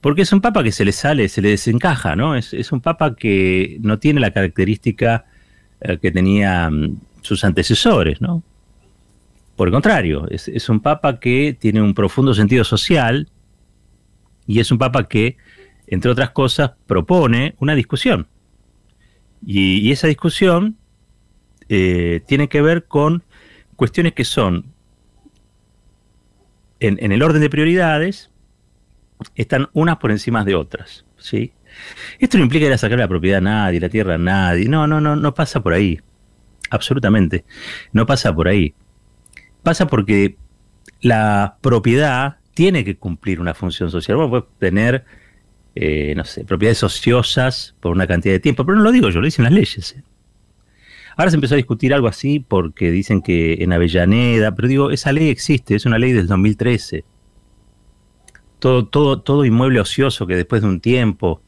Porque 0.03 0.23
es 0.23 0.33
un 0.33 0.41
papa 0.41 0.65
que 0.65 0.73
se 0.73 0.85
le 0.85 0.91
sale, 0.93 1.29
se 1.29 1.41
le 1.41 1.51
desencaja, 1.51 2.17
¿no? 2.17 2.35
Es, 2.35 2.53
es 2.53 2.73
un 2.73 2.81
papa 2.81 3.15
que 3.15 3.79
no 3.81 4.01
tiene 4.01 4.21
la 4.21 4.33
característica 4.33 5.27
eh, 5.81 5.99
que 6.03 6.11
tenían 6.11 6.99
sus 7.21 7.45
antecesores, 7.45 8.21
¿no? 8.21 8.43
Por 9.55 9.69
el 9.69 9.73
contrario, 9.73 10.27
es, 10.29 10.69
un 10.69 10.81
papa 10.81 11.21
que 11.21 11.57
tiene 11.59 11.81
un 11.81 11.95
profundo 11.95 12.35
sentido 12.35 12.65
social 12.65 13.29
y 14.45 14.59
es 14.59 14.73
un 14.73 14.79
papa 14.79 15.07
que, 15.07 15.37
entre 15.87 16.11
otras 16.11 16.31
cosas, 16.31 16.73
propone 16.89 17.55
una 17.61 17.77
discusión. 17.77 18.27
Y, 19.47 19.93
esa 19.93 20.09
discusión 20.09 20.79
eh, 21.69 22.23
tiene 22.27 22.49
que 22.49 22.61
ver 22.61 22.87
con 22.87 23.23
cuestiones 23.77 24.15
que 24.15 24.25
son, 24.25 24.67
en, 26.81 26.99
en, 27.01 27.13
el 27.13 27.23
orden 27.23 27.41
de 27.41 27.51
prioridades, 27.51 28.32
están 29.35 29.69
unas 29.73 29.97
por 29.99 30.11
encima 30.11 30.45
de 30.45 30.55
otras. 30.55 31.05
¿sí? 31.19 31.53
Esto 32.19 32.39
no 32.39 32.45
implica 32.45 32.67
ir 32.67 32.73
a 32.73 32.79
sacar 32.79 32.99
la 32.99 33.09
propiedad 33.09 33.39
a 33.39 33.43
nadie, 33.43 33.81
la 33.81 33.89
tierra 33.89 34.15
a 34.15 34.19
nadie. 34.19 34.69
No, 34.69 34.87
no, 34.87 35.01
no, 35.01 35.17
no 35.17 35.35
pasa 35.35 35.63
por 35.63 35.73
ahí. 35.73 36.01
Absolutamente. 36.71 37.45
No 37.93 38.07
pasa 38.07 38.35
por 38.35 38.49
ahí. 38.49 38.75
Pasa 39.63 39.87
porque 39.87 40.37
la 41.01 41.57
propiedad 41.61 42.39
tiene 42.55 42.85
que 42.85 42.97
cumplir 42.97 43.41
una 43.41 43.55
función 43.55 43.91
social. 43.91 44.17
Vos 44.17 44.31
puedes 44.31 44.47
tener, 44.59 45.05
eh, 45.75 46.15
propiedades 46.47 46.83
ociosas 46.83 47.75
por 47.81 47.93
una 47.93 48.07
cantidad 48.07 48.35
de 48.35 48.41
tiempo, 48.41 48.65
pero 48.65 48.77
no 48.79 48.85
lo 48.85 48.93
digo 48.93 49.11
yo, 49.11 49.21
lo 49.21 49.27
dicen 49.27 49.45
las 49.45 49.53
leyes. 49.53 49.97
¿eh? 49.97 50.03
Ahora 51.17 51.31
se 51.31 51.37
empezó 51.37 51.55
a 51.55 51.57
discutir 51.57 51.93
algo 51.93 52.09
así 52.09 52.41
porque 52.41 52.91
dicen 52.91 53.23
que 53.23 53.55
en 53.61 53.73
Avellaneda, 53.73 54.55
pero 54.55 54.69
digo, 54.69 54.91
esa 54.91 55.13
ley 55.13 55.29
existe, 55.29 55.75
es 55.75 55.87
una 55.87 55.99
ley 55.99 56.13
del 56.13 56.27
2013. 56.27 57.05
Todo, 58.63 58.87
todo, 58.87 59.21
todo 59.21 59.45
inmueble 59.45 59.81
ocioso 59.81 60.25
que 60.25 60.37
después 60.37 60.63
de 60.63 60.69
un 60.69 60.79
tiempo 60.79 61.43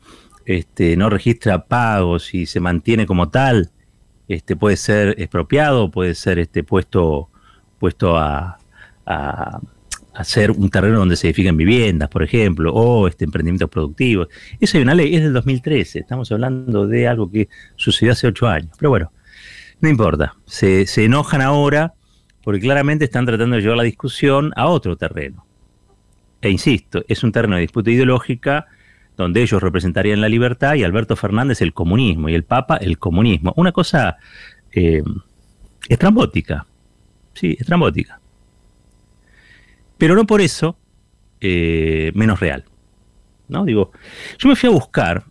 este, 0.47 0.97
no 0.97 1.09
registra 1.11 1.65
pagos 1.65 2.35
y 2.35 2.47
se 2.47 2.59
mantiene 2.59 3.07
como 3.07 3.29
tal, 3.29 3.71
este, 4.27 4.57
puede 4.57 4.77
ser 4.77 5.15
expropiado, 5.19 5.93
puede 5.93 6.17
ser 6.17 6.41
este, 6.41 6.65
puesto, 6.65 7.29
puesto 7.79 8.19
a, 8.19 8.59
a, 9.07 9.61
ser 10.25 10.51
un 10.51 10.71
terreno 10.71 10.99
donde 10.99 11.15
se 11.15 11.29
edifican 11.29 11.57
viviendas, 11.57 12.09
por 12.09 12.25
ejemplo, 12.25 12.75
o 12.75 13.07
este, 13.07 13.27
emprendimientos 13.27 13.71
productivos. 13.71 14.27
Esa 14.59 14.79
hay 14.79 14.83
una 14.83 14.95
ley, 14.95 15.15
es 15.15 15.23
del 15.23 15.35
2013, 15.35 16.01
estamos 16.01 16.33
hablando 16.33 16.89
de 16.89 17.07
algo 17.07 17.31
que 17.31 17.49
sucedió 17.77 18.11
hace 18.11 18.27
ocho 18.27 18.49
años. 18.49 18.71
Pero 18.77 18.91
bueno, 18.91 19.13
no 19.79 19.89
importa, 19.89 20.35
se, 20.47 20.85
se 20.89 21.05
enojan 21.05 21.43
ahora 21.43 21.95
porque 22.43 22.59
claramente 22.59 23.05
están 23.05 23.25
tratando 23.25 23.55
de 23.55 23.63
llevar 23.63 23.77
la 23.77 23.85
discusión 23.85 24.53
a 24.57 24.67
otro 24.67 24.97
terreno. 24.97 25.47
E 26.45 26.51
insisto, 26.51 27.03
es 27.09 27.25
un 27.25 27.33
terreno 27.33 27.55
de 27.55 27.63
disputa 27.63 27.91
ideológica 27.91 28.67
donde 29.17 29.41
ellos 29.41 29.63
representarían 29.63 30.21
la 30.21 30.29
libertad 30.29 30.75
y 30.75 30.83
Alberto 30.83 31.17
Fernández 31.17 31.63
el 31.63 31.73
comunismo 31.73 32.29
y 32.29 32.35
el 32.35 32.45
Papa 32.45 32.77
el 32.77 32.99
comunismo. 32.99 33.55
Una 33.57 33.73
cosa 33.73 34.19
eh, 34.71 35.03
estrambótica, 35.89 36.67
sí, 37.33 37.57
estrambótica. 37.59 38.21
Pero 39.97 40.15
no 40.15 40.27
por 40.27 40.43
eso 40.43 40.77
eh, 41.41 42.13
menos 42.15 42.41
real. 42.41 42.67
¿no? 43.49 43.65
Digo, 43.65 43.93
yo 44.37 44.51
me 44.51 44.55
fui 44.55 44.69
a 44.69 44.73
buscar, 44.73 45.25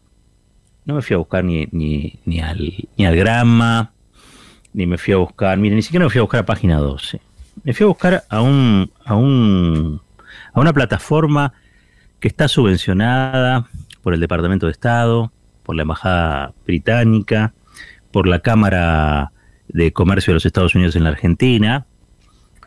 no 0.86 0.96
me 0.96 1.04
fui 1.04 1.14
a 1.14 1.18
buscar 1.18 1.44
ni, 1.44 1.68
ni, 1.72 2.18
ni, 2.26 2.40
al, 2.40 2.74
ni 2.98 3.06
al 3.06 3.16
grama, 3.16 3.92
ni 4.74 4.88
me 4.88 4.98
fui 4.98 5.14
a 5.14 5.18
buscar, 5.18 5.60
mire, 5.60 5.76
ni 5.76 5.84
siquiera 5.84 6.06
me 6.06 6.10
fui 6.10 6.18
a 6.18 6.24
buscar 6.24 6.40
a 6.40 6.46
página 6.48 6.78
12. 6.78 7.22
Me 7.66 7.74
fui 7.74 7.84
a 7.84 7.88
buscar 7.88 8.24
a 8.28 8.42
un, 8.42 8.92
a 9.06 9.16
un, 9.16 10.02
a 10.54 10.60
una 10.60 10.74
plataforma 10.74 11.54
que 12.20 12.28
está 12.28 12.48
subvencionada 12.48 13.68
por 14.02 14.14
el 14.14 14.20
Departamento 14.20 14.68
de 14.68 14.72
Estado, 14.72 15.32
por 15.64 15.76
la 15.76 15.82
Embajada 15.82 16.54
Británica, 16.66 17.54
por 18.12 18.28
la 18.28 18.40
Cámara 18.40 19.32
de 19.68 19.92
Comercio 19.92 20.32
de 20.32 20.36
los 20.36 20.46
Estados 20.46 20.76
Unidos 20.76 20.96
en 20.96 21.04
la 21.04 21.10
Argentina. 21.10 21.86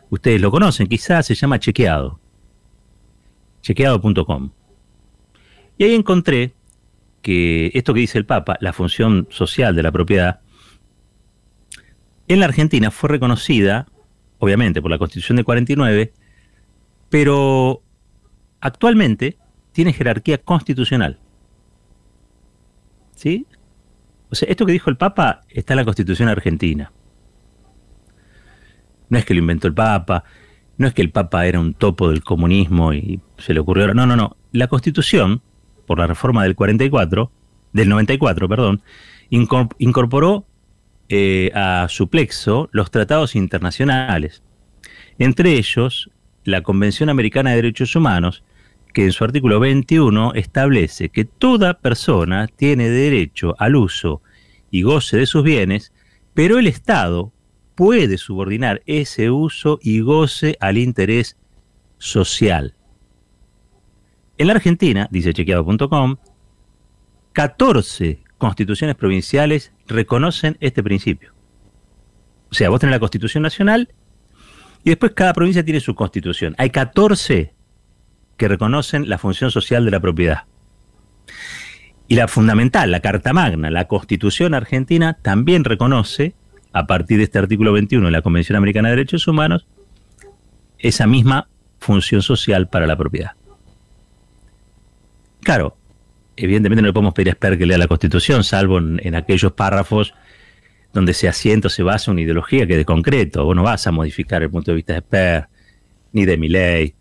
Ustedes 0.09 0.41
lo 0.41 0.51
conocen, 0.51 0.87
quizás 0.87 1.25
se 1.25 1.35
llama 1.35 1.59
Chequeado. 1.59 2.19
Chequeado.com. 3.61 4.51
Y 5.77 5.83
ahí 5.83 5.95
encontré 5.95 6.53
que 7.21 7.71
esto 7.73 7.93
que 7.93 8.01
dice 8.01 8.17
el 8.17 8.25
Papa, 8.25 8.57
la 8.61 8.73
función 8.73 9.27
social 9.29 9.75
de 9.75 9.83
la 9.83 9.91
propiedad, 9.91 10.41
en 12.27 12.39
la 12.39 12.45
Argentina 12.45 12.91
fue 12.91 13.09
reconocida, 13.09 13.87
obviamente, 14.39 14.81
por 14.81 14.91
la 14.91 14.97
Constitución 14.97 15.37
de 15.37 15.43
49, 15.43 16.13
pero 17.09 17.83
actualmente 18.59 19.37
tiene 19.71 19.93
jerarquía 19.93 20.39
constitucional. 20.39 21.19
¿Sí? 23.15 23.45
O 24.29 24.35
sea, 24.35 24.49
esto 24.49 24.65
que 24.65 24.71
dijo 24.71 24.89
el 24.89 24.97
Papa 24.97 25.41
está 25.49 25.73
en 25.73 25.77
la 25.77 25.85
Constitución 25.85 26.29
argentina. 26.29 26.91
No 29.09 29.17
es 29.17 29.25
que 29.25 29.33
lo 29.33 29.39
inventó 29.39 29.67
el 29.67 29.73
Papa, 29.73 30.23
no 30.77 30.87
es 30.87 30.93
que 30.93 31.01
el 31.01 31.11
Papa 31.11 31.45
era 31.45 31.59
un 31.59 31.73
topo 31.73 32.09
del 32.09 32.23
comunismo 32.23 32.93
y 32.93 33.21
se 33.37 33.53
le 33.53 33.59
ocurrió. 33.59 33.93
No, 33.93 34.05
no, 34.05 34.15
no. 34.15 34.35
La 34.51 34.67
Constitución, 34.67 35.41
por 35.85 35.99
la 35.99 36.07
reforma 36.07 36.43
del 36.43 36.55
44, 36.55 37.31
del 37.73 37.89
94, 37.89 38.49
perdón, 38.49 38.81
incorporó 39.29 40.45
eh, 41.09 41.51
a 41.55 41.87
su 41.89 42.09
plexo 42.09 42.69
los 42.71 42.91
tratados 42.91 43.35
internacionales, 43.35 44.43
entre 45.19 45.53
ellos 45.53 46.11
la 46.47 46.63
Convención 46.63 47.09
Americana 47.09 47.49
de 47.49 47.57
Derechos 47.57 47.93
Humanos 47.93 48.41
que 48.93 49.03
en 49.03 49.11
su 49.11 49.25
artículo 49.25 49.59
21 49.59 50.31
establece 50.33 51.09
que 51.09 51.25
toda 51.25 51.73
persona 51.73 52.47
tiene 52.47 52.89
derecho 52.89 53.53
al 53.59 53.75
uso 53.75 54.21
y 54.71 54.83
goce 54.83 55.17
de 55.17 55.25
sus 55.25 55.43
bienes, 55.43 55.91
pero 56.33 56.57
el 56.57 56.67
Estado 56.67 57.33
puede 57.75 58.17
subordinar 58.17 58.81
ese 58.85 59.29
uso 59.29 59.77
y 59.83 59.99
goce 59.99 60.55
al 60.61 60.77
interés 60.77 61.35
social. 61.97 62.75
En 64.37 64.47
la 64.47 64.53
Argentina, 64.53 65.09
dice 65.11 65.33
chequeado.com, 65.33 66.15
14 67.33 68.23
constituciones 68.37 68.95
provinciales 68.95 69.73
reconocen 69.85 70.55
este 70.61 70.81
principio. 70.81 71.33
O 72.49 72.53
sea, 72.53 72.69
vos 72.69 72.79
tenés 72.79 72.95
la 72.95 72.99
Constitución 72.99 73.43
Nacional 73.43 73.89
y 74.87 74.91
después 74.91 75.11
cada 75.11 75.33
provincia 75.33 75.65
tiene 75.65 75.81
su 75.81 75.95
constitución. 75.95 76.55
Hay 76.57 76.69
14 76.69 77.53
que 78.37 78.47
reconocen 78.47 79.09
la 79.09 79.17
función 79.17 79.51
social 79.51 79.83
de 79.83 79.91
la 79.91 79.99
propiedad. 79.99 80.45
Y 82.07 82.15
la 82.15 82.29
fundamental, 82.29 82.89
la 82.89 83.01
Carta 83.01 83.33
Magna, 83.33 83.69
la 83.69 83.89
Constitución 83.89 84.53
argentina, 84.53 85.17
también 85.21 85.65
reconoce, 85.65 86.35
a 86.71 86.87
partir 86.87 87.17
de 87.17 87.25
este 87.25 87.37
artículo 87.37 87.73
21 87.73 88.05
de 88.05 88.11
la 88.13 88.21
Convención 88.21 88.55
Americana 88.55 88.87
de 88.87 88.95
Derechos 88.95 89.27
Humanos, 89.27 89.67
esa 90.79 91.05
misma 91.05 91.49
función 91.79 92.21
social 92.21 92.69
para 92.69 92.87
la 92.87 92.95
propiedad. 92.95 93.31
Claro, 95.41 95.75
evidentemente 96.37 96.81
no 96.81 96.87
le 96.87 96.93
podemos 96.93 97.13
pedir 97.13 97.27
a 97.27 97.31
Esper 97.31 97.57
que 97.57 97.65
lea 97.65 97.77
la 97.77 97.89
Constitución, 97.89 98.45
salvo 98.45 98.77
en, 98.77 99.15
aquellos 99.15 99.51
párrafos 99.51 100.13
donde 100.97 101.13
se 101.13 101.27
asienta 101.27 101.67
o 101.67 101.69
se 101.69 101.83
basa 101.83 102.09
una 102.09 102.21
ideología 102.21 102.65
que 102.65 102.75
de 102.75 102.83
concreto. 102.83 103.45
Vos 103.45 103.55
no 103.55 103.61
vas 103.61 103.85
a 103.85 103.91
modificar 103.91 104.41
el 104.41 104.49
punto 104.49 104.71
de 104.71 104.75
vista 104.77 104.93
de 104.93 104.99
Esper, 104.99 105.47
ni 106.11 106.25
de 106.25 106.37
mi 106.37 106.49
ley, 106.49 106.95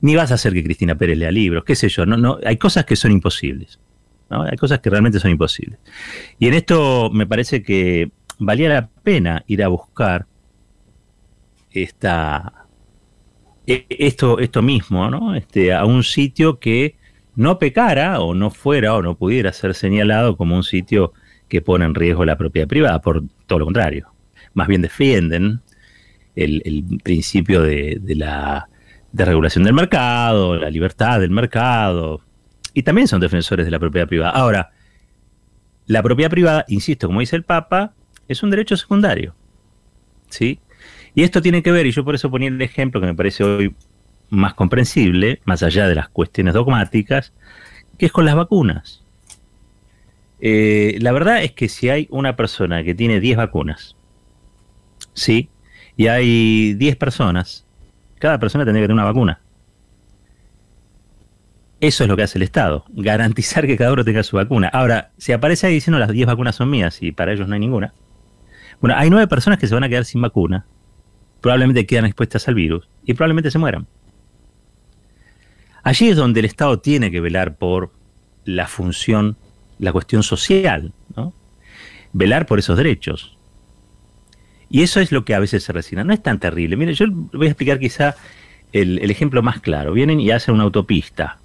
ni 0.00 0.14
vas 0.14 0.30
a 0.30 0.34
hacer 0.34 0.52
que 0.52 0.62
Cristina 0.62 0.94
Pérez 0.94 1.18
lea 1.18 1.32
libros, 1.32 1.64
qué 1.64 1.74
sé 1.74 1.88
yo, 1.88 2.06
no, 2.06 2.16
no, 2.16 2.38
hay 2.46 2.56
cosas 2.58 2.84
que 2.84 2.94
son 2.94 3.10
imposibles, 3.10 3.80
hay 4.28 4.56
cosas 4.56 4.78
que 4.78 4.88
realmente 4.88 5.18
son 5.18 5.32
imposibles. 5.32 5.80
Y 6.38 6.46
en 6.46 6.54
esto 6.54 7.10
me 7.12 7.26
parece 7.26 7.64
que 7.64 8.12
valía 8.38 8.68
la 8.68 8.88
pena 8.88 9.42
ir 9.48 9.64
a 9.64 9.68
buscar 9.68 10.26
esta, 11.72 12.66
e, 13.66 13.84
esto, 13.88 14.38
esto 14.38 14.62
mismo. 14.62 15.34
Este, 15.34 15.72
a 15.72 15.84
un 15.84 16.04
sitio 16.04 16.60
que 16.60 16.94
no 17.34 17.58
pecara 17.58 18.20
o 18.20 18.32
no 18.32 18.50
fuera 18.50 18.94
o 18.94 19.02
no 19.02 19.16
pudiera 19.16 19.52
ser 19.52 19.74
señalado 19.74 20.36
como 20.36 20.54
un 20.54 20.62
sitio 20.62 21.12
que 21.50 21.60
pone 21.60 21.84
en 21.84 21.94
riesgo 21.94 22.24
la 22.24 22.38
propiedad 22.38 22.66
privada, 22.66 23.02
por 23.02 23.22
todo 23.46 23.58
lo 23.58 23.66
contrario. 23.66 24.08
Más 24.54 24.68
bien 24.68 24.80
defienden 24.80 25.60
el, 26.34 26.84
principio 27.02 27.60
de 27.60 28.00
la 28.16 28.70
de 29.12 29.24
regulación 29.24 29.64
del 29.64 29.74
mercado, 29.74 30.56
la 30.56 30.70
libertad 30.70 31.20
del 31.20 31.30
mercado, 31.30 32.20
y 32.74 32.82
también 32.82 33.08
son 33.08 33.20
defensores 33.20 33.66
de 33.66 33.70
la 33.70 33.78
propiedad 33.78 34.06
privada. 34.06 34.30
Ahora, 34.30 34.70
la 35.86 36.02
propiedad 36.02 36.30
privada, 36.30 36.64
insisto, 36.68 37.08
como 37.08 37.20
dice 37.20 37.36
el 37.36 37.42
Papa, 37.42 37.94
es 38.28 38.42
un 38.42 38.50
derecho 38.50 38.76
secundario. 38.76 39.34
¿Sí? 40.28 40.60
Y 41.14 41.24
esto 41.24 41.42
tiene 41.42 41.62
que 41.62 41.72
ver, 41.72 41.86
y 41.86 41.90
yo 41.90 42.04
por 42.04 42.14
eso 42.14 42.30
ponía 42.30 42.48
el 42.48 42.62
ejemplo 42.62 43.00
que 43.00 43.08
me 43.08 43.14
parece 43.14 43.42
hoy 43.42 43.74
más 44.28 44.54
comprensible, 44.54 45.40
más 45.44 45.64
allá 45.64 45.88
de 45.88 45.96
las 45.96 46.08
cuestiones 46.08 46.54
dogmáticas, 46.54 47.32
que 47.98 48.06
es 48.06 48.12
con 48.12 48.24
las 48.24 48.36
vacunas. 48.36 49.04
Eh, 50.40 50.96
la 51.00 51.12
verdad 51.12 51.42
es 51.42 51.52
que 51.52 51.68
si 51.68 51.90
hay 51.90 52.06
una 52.10 52.36
persona 52.36 52.82
que 52.82 52.94
tiene 52.94 53.20
10 53.20 53.36
vacunas, 53.36 53.96
sí, 55.12 55.50
y 55.96 56.06
hay 56.06 56.74
10 56.74 56.96
personas, 56.96 57.66
cada 58.18 58.38
persona 58.38 58.64
tendría 58.64 58.84
que 58.84 58.88
tener 58.88 59.02
una 59.02 59.04
vacuna. 59.04 59.40
Eso 61.80 62.04
es 62.04 62.08
lo 62.08 62.16
que 62.16 62.22
hace 62.22 62.38
el 62.38 62.42
Estado, 62.42 62.84
garantizar 62.90 63.66
que 63.66 63.76
cada 63.76 63.92
uno 63.92 64.04
tenga 64.04 64.22
su 64.22 64.36
vacuna. 64.36 64.68
Ahora, 64.68 65.10
si 65.18 65.32
aparece 65.32 65.66
ahí 65.66 65.74
diciendo 65.74 65.98
las 65.98 66.10
10 66.10 66.26
vacunas 66.26 66.56
son 66.56 66.70
mías 66.70 67.02
y 67.02 67.12
para 67.12 67.32
ellos 67.32 67.48
no 67.48 67.54
hay 67.54 67.60
ninguna. 67.60 67.94
Bueno, 68.80 68.96
hay 68.96 69.10
9 69.10 69.26
personas 69.28 69.58
que 69.58 69.66
se 69.66 69.74
van 69.74 69.84
a 69.84 69.88
quedar 69.88 70.04
sin 70.04 70.22
vacuna, 70.22 70.66
probablemente 71.40 71.86
quedan 71.86 72.06
expuestas 72.06 72.48
al 72.48 72.54
virus 72.54 72.88
y 73.04 73.14
probablemente 73.14 73.50
se 73.50 73.58
mueran. 73.58 73.86
Allí 75.82 76.08
es 76.10 76.16
donde 76.16 76.40
el 76.40 76.46
Estado 76.46 76.78
tiene 76.78 77.10
que 77.10 77.20
velar 77.20 77.56
por 77.56 77.92
la 78.44 78.66
función, 78.66 79.36
la 79.80 79.92
cuestión 79.92 80.22
social, 80.22 80.92
¿no? 81.16 81.32
Velar 82.12 82.46
por 82.46 82.58
esos 82.58 82.76
derechos. 82.76 83.36
Y 84.68 84.82
eso 84.82 85.00
es 85.00 85.10
lo 85.10 85.24
que 85.24 85.34
a 85.34 85.40
veces 85.40 85.64
se 85.64 85.72
resigna. 85.72 86.04
No 86.04 86.12
es 86.12 86.22
tan 86.22 86.38
terrible. 86.38 86.76
Mire, 86.76 86.94
yo 86.94 87.06
voy 87.10 87.46
a 87.46 87.50
explicar 87.50 87.78
quizá 87.80 88.14
el, 88.72 89.10
ejemplo 89.10 89.42
más 89.42 89.60
claro. 89.60 89.92
Vienen 89.92 90.20
y 90.20 90.30
hacen 90.30 90.54
una 90.54 90.64
autopista 90.64 91.40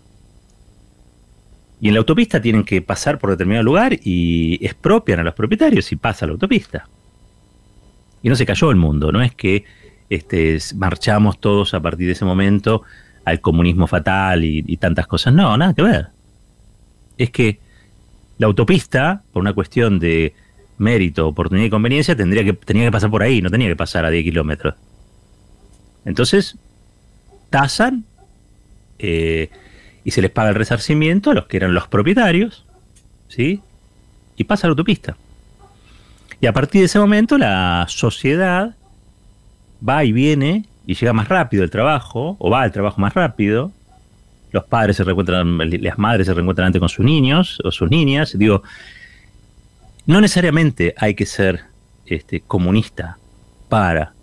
y 1.82 1.90
en 1.90 1.94
la 1.94 2.00
autopista 2.00 2.42
tienen 2.42 2.64
que 2.64 2.82
pasar 2.82 3.20
por 3.20 3.30
determinado 3.30 3.64
lugar 3.64 3.98
y 4.02 4.66
expropian 4.66 5.20
a 5.20 5.24
los 5.24 5.34
propietarios 5.34 5.92
y 5.92 5.96
pasa 5.96 6.26
la 6.26 6.34
autopista. 6.34 6.88
Y 8.24 8.30
no 8.30 8.36
se 8.36 8.46
cayó 8.46 8.72
el 8.72 8.78
mundo, 8.78 9.12
no 9.12 9.22
es 9.22 9.36
que 9.36 9.66
este, 10.10 10.58
marchamos 10.76 11.40
todos 11.40 11.74
a 11.74 11.82
partir 11.82 12.08
de 12.08 12.14
ese 12.14 12.26
momento 12.26 12.84
al 13.24 13.42
comunismo 13.42 13.88
fatal 13.88 14.44
y, 14.44 14.78
tantas 14.78 15.08
cosas. 15.08 15.34
No, 15.34 15.58
nada 15.58 15.74
que 15.74 15.82
ver. 15.82 16.08
Es 17.18 17.30
que 17.30 17.60
la 18.38 18.48
autopista, 18.48 19.24
por 19.32 19.42
una 19.42 19.54
cuestión 19.54 20.00
de 20.00 20.34
mérito, 20.78 21.28
oportunidad 21.28 21.68
y 21.68 21.70
conveniencia, 21.70 22.16
tendría 22.16 22.44
que, 22.44 22.54
tenía 22.54 22.86
que 22.86 22.92
pasar 22.92 23.10
por 23.10 23.24
ahí, 23.24 23.42
no 23.42 23.50
tenía 23.50 23.68
que 23.68 23.76
pasar 23.76 24.06
a 24.06 24.10
10 24.10 24.24
kilómetros. 24.24 24.76
Entonces, 26.04 26.58
tasan 27.50 28.06
eh, 29.00 29.50
y 30.04 30.12
se 30.12 30.22
les 30.22 30.32
paga 30.32 30.50
el 30.50 30.56
resarcimiento 30.56 31.32
a 31.32 31.34
los 31.34 31.48
que 31.48 31.58
eran 31.58 31.74
los 31.74 31.88
propietarios, 31.88 32.66
¿sí? 33.28 33.62
Y 34.38 34.44
pasa 34.44 34.68
la 34.68 34.72
autopista. 34.72 35.18
Y 36.42 36.48
a 36.48 36.54
partir 36.54 36.82
de 36.82 36.86
ese 36.86 37.00
momento 37.00 37.38
la 37.38 37.86
sociedad 37.88 38.76
va 39.88 40.04
y 40.04 40.12
viene 40.12 40.66
y 40.86 40.96
llega 40.96 41.14
más 41.14 41.30
rápido 41.30 41.64
el 41.64 41.72
trabajo, 41.72 42.36
o 42.40 42.50
va 42.50 42.62
al 42.62 42.72
trabajo 42.72 43.02
más 43.02 43.14
rápido. 43.14 43.72
Los 44.56 44.64
padres 44.64 44.96
se 44.96 45.04
reencuentran, 45.04 45.58
las 45.82 45.98
madres 45.98 46.28
se 46.28 46.34
reencuentran 46.34 46.68
antes 46.68 46.80
con 46.80 46.88
sus 46.88 47.04
niños 47.04 47.60
o 47.66 47.72
sus 47.74 47.92
niñas. 47.92 48.38
Digo, 48.38 48.64
no 50.06 50.22
necesariamente 50.22 50.96
hay 50.98 51.14
que 51.14 51.26
ser 51.26 51.66
este, 52.06 52.40
comunista 52.40 53.18
para 53.68 54.14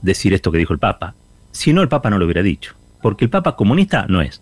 decir 0.00 0.32
esto 0.32 0.50
que 0.50 0.56
dijo 0.56 0.72
el 0.72 0.78
Papa. 0.78 1.14
Si 1.50 1.74
no, 1.74 1.82
el 1.82 1.90
Papa 1.90 2.08
no 2.08 2.18
lo 2.18 2.24
hubiera 2.24 2.42
dicho. 2.42 2.74
Porque 3.02 3.26
el 3.26 3.30
Papa 3.30 3.54
comunista 3.54 4.06
no 4.08 4.22
es. 4.22 4.40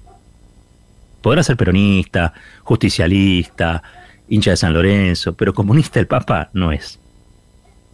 Podrá 1.23 1.43
ser 1.43 1.57
peronista, 1.57 2.33
justicialista, 2.63 3.83
hincha 4.29 4.53
de 4.53 4.59
San 4.59 4.73
Lorenzo, 4.73 5.35
pero 5.35 5.53
comunista 5.53 5.99
el 5.99 6.07
Papa 6.07 6.51
no 6.53 6.71
es. 6.71 7.01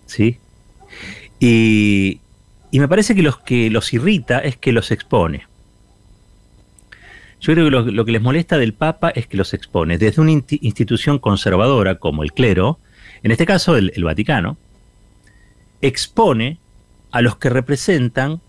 ¿Sí? 0.04 0.38
Y, 1.40 2.20
me 2.72 2.88
parece 2.88 3.14
que 3.14 3.22
los 3.22 3.38
que 3.38 3.70
los 3.70 3.94
irrita 3.94 4.38
es 4.40 4.58
que 4.58 4.70
los 4.70 4.90
expone. 4.90 5.46
Yo 7.46 7.52
creo 7.52 7.84
que 7.84 7.92
lo, 7.92 8.04
que 8.04 8.10
les 8.10 8.20
molesta 8.20 8.58
del 8.58 8.74
Papa 8.74 9.10
es 9.10 9.28
que 9.28 9.36
los 9.36 9.54
expone 9.54 9.98
desde 9.98 10.20
una 10.20 10.32
institución 10.32 11.20
conservadora 11.20 11.94
como 11.94 12.24
el 12.24 12.32
clero, 12.32 12.80
en 13.22 13.30
este 13.30 13.46
caso 13.46 13.76
el, 13.76 13.92
Vaticano, 14.02 14.56
expone 15.80 16.58
a 17.12 17.22
los 17.22 17.36
que 17.36 17.48
representan 17.48 18.40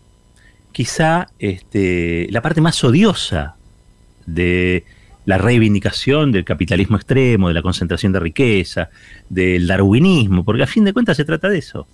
quizá 0.72 1.28
este, 1.38 2.26
la 2.32 2.42
parte 2.42 2.60
más 2.60 2.84
odiosa 2.84 3.56
de 4.26 4.84
la 5.26 5.38
reivindicación 5.38 6.32
del 6.32 6.44
capitalismo 6.44 6.98
extremo, 6.98 7.50
de 7.50 7.54
la 7.54 7.62
concentración 7.62 8.14
de 8.14 8.20
riqueza, 8.20 8.90
del 9.30 9.68
darwinismo, 9.68 10.44
porque 10.44 10.64
a 10.64 10.68
fin 10.68 10.86
de 10.86 10.94
cuentas 10.94 11.18
se 11.18 11.26
trata 11.26 11.50
de 11.50 11.60
eso. 11.60 11.86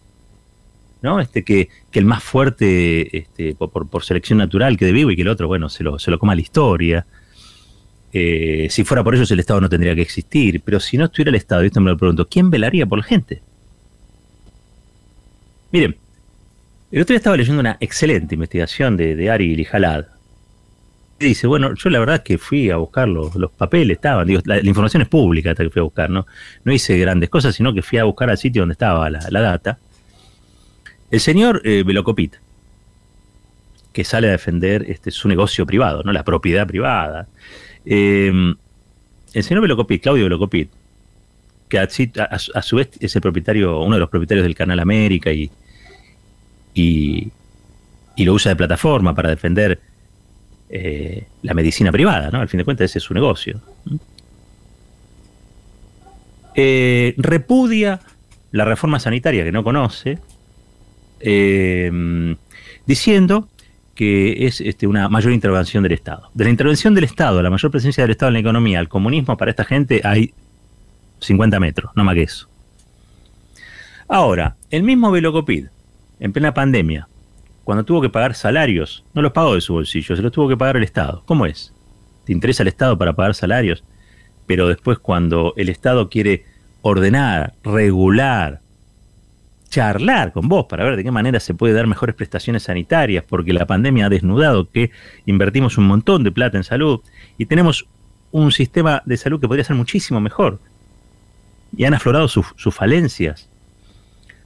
¿No? 1.03 1.19
Este, 1.19 1.43
que, 1.43 1.69
el 1.91 2.05
más 2.05 2.23
fuerte 2.23 3.15
este, 3.15 3.53
por, 3.53 4.03
selección 4.03 4.39
natural 4.39 4.77
quede 4.77 4.91
vivo 4.91 5.11
y 5.11 5.15
que 5.15 5.21
el 5.21 5.27
otro, 5.27 5.47
bueno, 5.47 5.69
se 5.69 5.83
lo, 5.83 5.99
se 5.99 6.09
lo 6.09 6.17
coma 6.17 6.33
la 6.33 6.41
historia. 6.41 7.05
Eh, 8.11 8.67
si 8.71 8.83
fuera 8.83 9.03
por 9.03 9.13
ellos 9.13 9.29
el 9.29 9.39
Estado 9.39 9.61
no 9.61 9.69
tendría 9.69 9.93
que 9.93 10.01
existir, 10.01 10.61
pero 10.65 10.79
si 10.79 10.97
no 10.97 11.05
estuviera 11.05 11.29
el 11.29 11.35
Estado, 11.35 11.63
y 11.63 11.67
esto 11.67 11.81
me 11.81 11.91
lo 11.91 11.97
pregunto, 11.97 12.27
¿quién 12.27 12.49
velaría 12.49 12.87
por 12.87 12.97
la 12.97 13.03
gente? 13.03 13.41
Miren, 15.71 15.95
el 16.91 17.01
otro 17.01 17.13
día 17.13 17.17
estaba 17.17 17.37
leyendo 17.37 17.59
una 17.59 17.77
excelente 17.79 18.35
investigación 18.35 18.97
de, 18.97 19.15
de 19.15 19.29
Ari 19.29 19.55
Lijalad, 19.55 20.05
dice, 21.27 21.47
bueno, 21.47 21.73
yo 21.75 21.89
la 21.89 21.99
verdad 21.99 22.23
que 22.23 22.37
fui 22.37 22.69
a 22.69 22.77
buscar 22.77 23.07
los, 23.07 23.31
papeles, 23.57 23.97
estaban, 23.97 24.27
digo, 24.27 24.41
la, 24.45 24.59
información 24.59 25.01
es 25.01 25.07
pública 25.07 25.51
hasta 25.51 25.63
que 25.63 25.69
fui 25.69 25.79
a 25.79 25.83
buscar, 25.83 26.09
¿no? 26.09 26.25
No 26.63 26.73
hice 26.73 26.97
grandes 26.97 27.29
cosas, 27.29 27.55
sino 27.55 27.73
que 27.73 27.81
fui 27.81 27.97
a 27.97 28.03
buscar 28.03 28.29
al 28.29 28.37
sitio 28.37 28.61
donde 28.61 28.73
estaba 28.73 29.09
la, 29.09 29.41
data. 29.41 29.79
El 31.13 31.19
señor 31.19 31.61
eh, 31.63 31.83
Velocopit, 31.85 32.37
que 33.93 34.03
sale 34.03 34.29
a 34.29 34.31
defender 34.31 34.83
este, 34.89 35.11
su 35.11 35.27
negocio 35.27 35.63
privado, 35.63 36.01
¿no? 36.01 36.11
La 36.11 36.23
propiedad 36.23 36.65
privada. 36.65 37.27
Em, 37.85 38.55
el 39.31 39.43
señor 39.43 39.61
Velocopit, 39.61 40.01
Claudio 40.01 40.23
Velocopit, 40.23 40.71
que 41.69 41.77
a, 41.77 41.87
su 41.87 42.75
vez 42.77 42.89
es 42.99 43.15
el 43.15 43.21
propietario, 43.21 43.81
uno 43.81 43.95
de 43.95 43.99
los 43.99 44.09
propietarios 44.09 44.43
del 44.43 44.55
Canal 44.55 44.79
América 44.79 45.31
y, 45.31 45.51
y, 46.73 47.31
y 48.15 48.25
lo 48.25 48.33
usa 48.33 48.49
de 48.49 48.55
plataforma 48.55 49.13
para 49.13 49.29
defender 49.29 49.79
eh, 50.67 51.27
la 51.43 51.53
medicina 51.53 51.91
privada, 51.91 52.31
¿no? 52.31 52.41
Al 52.41 52.49
fin 52.49 52.57
de 52.57 52.65
cuentas 52.65 52.85
ese 52.85 52.97
es 52.97 53.03
su 53.03 53.13
negocio. 53.13 53.61
Eh, 56.55 57.13
repudia 57.17 57.99
la 58.49 58.65
reforma 58.65 58.99
sanitaria 58.99 59.43
que 59.43 59.51
no 59.51 59.63
conoce, 59.63 60.17
eh, 61.19 62.35
diciendo 62.85 63.47
que 63.95 64.47
es 64.47 64.59
este, 64.61 64.87
una 64.87 65.07
mayor 65.09 65.33
intervención 65.33 65.83
del 65.83 65.91
Estado. 65.91 66.29
De 66.33 66.43
la 66.43 66.49
intervención 66.49 66.95
del 66.95 67.03
Estado, 67.03 67.41
la 67.41 67.49
mayor 67.49 67.71
presencia 67.71 68.03
del 68.03 68.11
Estado 68.11 68.29
en 68.29 68.33
la 68.33 68.39
economía, 68.39 68.79
al 68.79 68.89
comunismo, 68.89 69.37
para 69.37 69.51
esta 69.51 69.65
gente 69.65 70.01
hay 70.03 70.33
50 71.19 71.59
metros, 71.59 71.91
no 71.95 72.03
más 72.03 72.15
que 72.15 72.23
eso. 72.23 72.49
Ahora, 74.07 74.55
el 74.69 74.83
mismo 74.83 75.11
Velocopid, 75.11 75.67
en 76.19 76.33
plena 76.33 76.53
pandemia, 76.53 77.07
cuando 77.63 77.85
tuvo 77.85 78.01
que 78.01 78.09
pagar 78.09 78.35
salarios, 78.35 79.05
no 79.13 79.21
los 79.21 79.31
pagó 79.31 79.55
de 79.55 79.61
su 79.61 79.73
bolsillo, 79.73 80.15
se 80.15 80.21
los 80.21 80.31
tuvo 80.31 80.49
que 80.49 80.57
pagar 80.57 80.77
el 80.77 80.83
Estado. 80.83 81.23
¿Cómo 81.25 81.45
es? 81.45 81.73
¿Te 82.25 82.33
interesa 82.33 82.63
el 82.63 82.67
Estado 82.67 82.97
para 82.97 83.13
pagar 83.13 83.35
salarios? 83.35 83.83
Pero 84.45 84.67
después 84.67 84.99
cuando 84.99 85.53
el 85.55 85.69
Estado 85.69 86.09
quiere 86.09 86.45
ordenar, 86.81 87.53
regular, 87.63 88.59
charlar 89.73 90.33
con 90.33 90.47
vos 90.47 90.65
para 90.69 90.83
ver 90.83 90.95
de 90.95 91.03
qué 91.03 91.09
manera 91.09 91.39
se 91.39 91.55
puede 91.55 91.73
dar 91.73 91.87
mejores 91.87 92.13
prestaciones 92.13 92.63
sanitarias, 92.63 93.23
porque 93.27 93.53
la 93.53 93.65
pandemia 93.65 94.05
ha 94.05 94.09
desnudado 94.09 94.69
que 94.69 94.91
invertimos 95.25 95.79
un 95.79 95.87
montón 95.87 96.23
de 96.23 96.31
plata 96.31 96.57
en 96.57 96.63
salud 96.63 97.01
y 97.39 97.47
tenemos 97.47 97.87
un 98.31 98.51
sistema 98.51 99.01
de 99.05 99.17
salud 99.17 99.41
que 99.41 99.47
podría 99.47 99.63
ser 99.63 99.75
muchísimo 99.75 100.19
mejor. 100.19 100.59
Y 101.75 101.85
han 101.85 101.95
aflorado 101.95 102.27
sus 102.27 102.75
falencias 102.75 103.49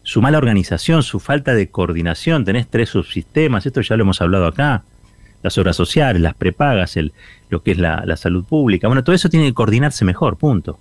su 0.08 0.22
mala 0.22 0.38
organización, 0.38 1.04
su 1.04 1.20
falta 1.20 1.54
de 1.54 1.70
coordinación, 1.70 2.46
tenés 2.46 2.70
tres 2.70 2.88
subsistemas, 2.88 3.66
esto 3.66 3.82
ya 3.82 3.98
lo 3.98 4.04
hemos 4.04 4.22
hablado 4.22 4.48
acá, 4.48 4.84
las 5.44 5.58
obras 5.58 5.76
sociales, 5.76 6.22
las 6.22 6.34
prepagas, 6.34 6.96
el, 6.96 7.12
lo 7.50 7.62
que 7.62 7.72
es 7.72 7.78
la, 7.78 8.16
salud 8.16 8.46
pública, 8.46 8.88
bueno, 8.88 9.04
todo 9.04 9.13
eso 9.13 9.28
tiene 9.28 9.48
que 9.48 9.54
coordinarse 9.54 10.06
mejor, 10.06 10.38
punto. 10.38 10.80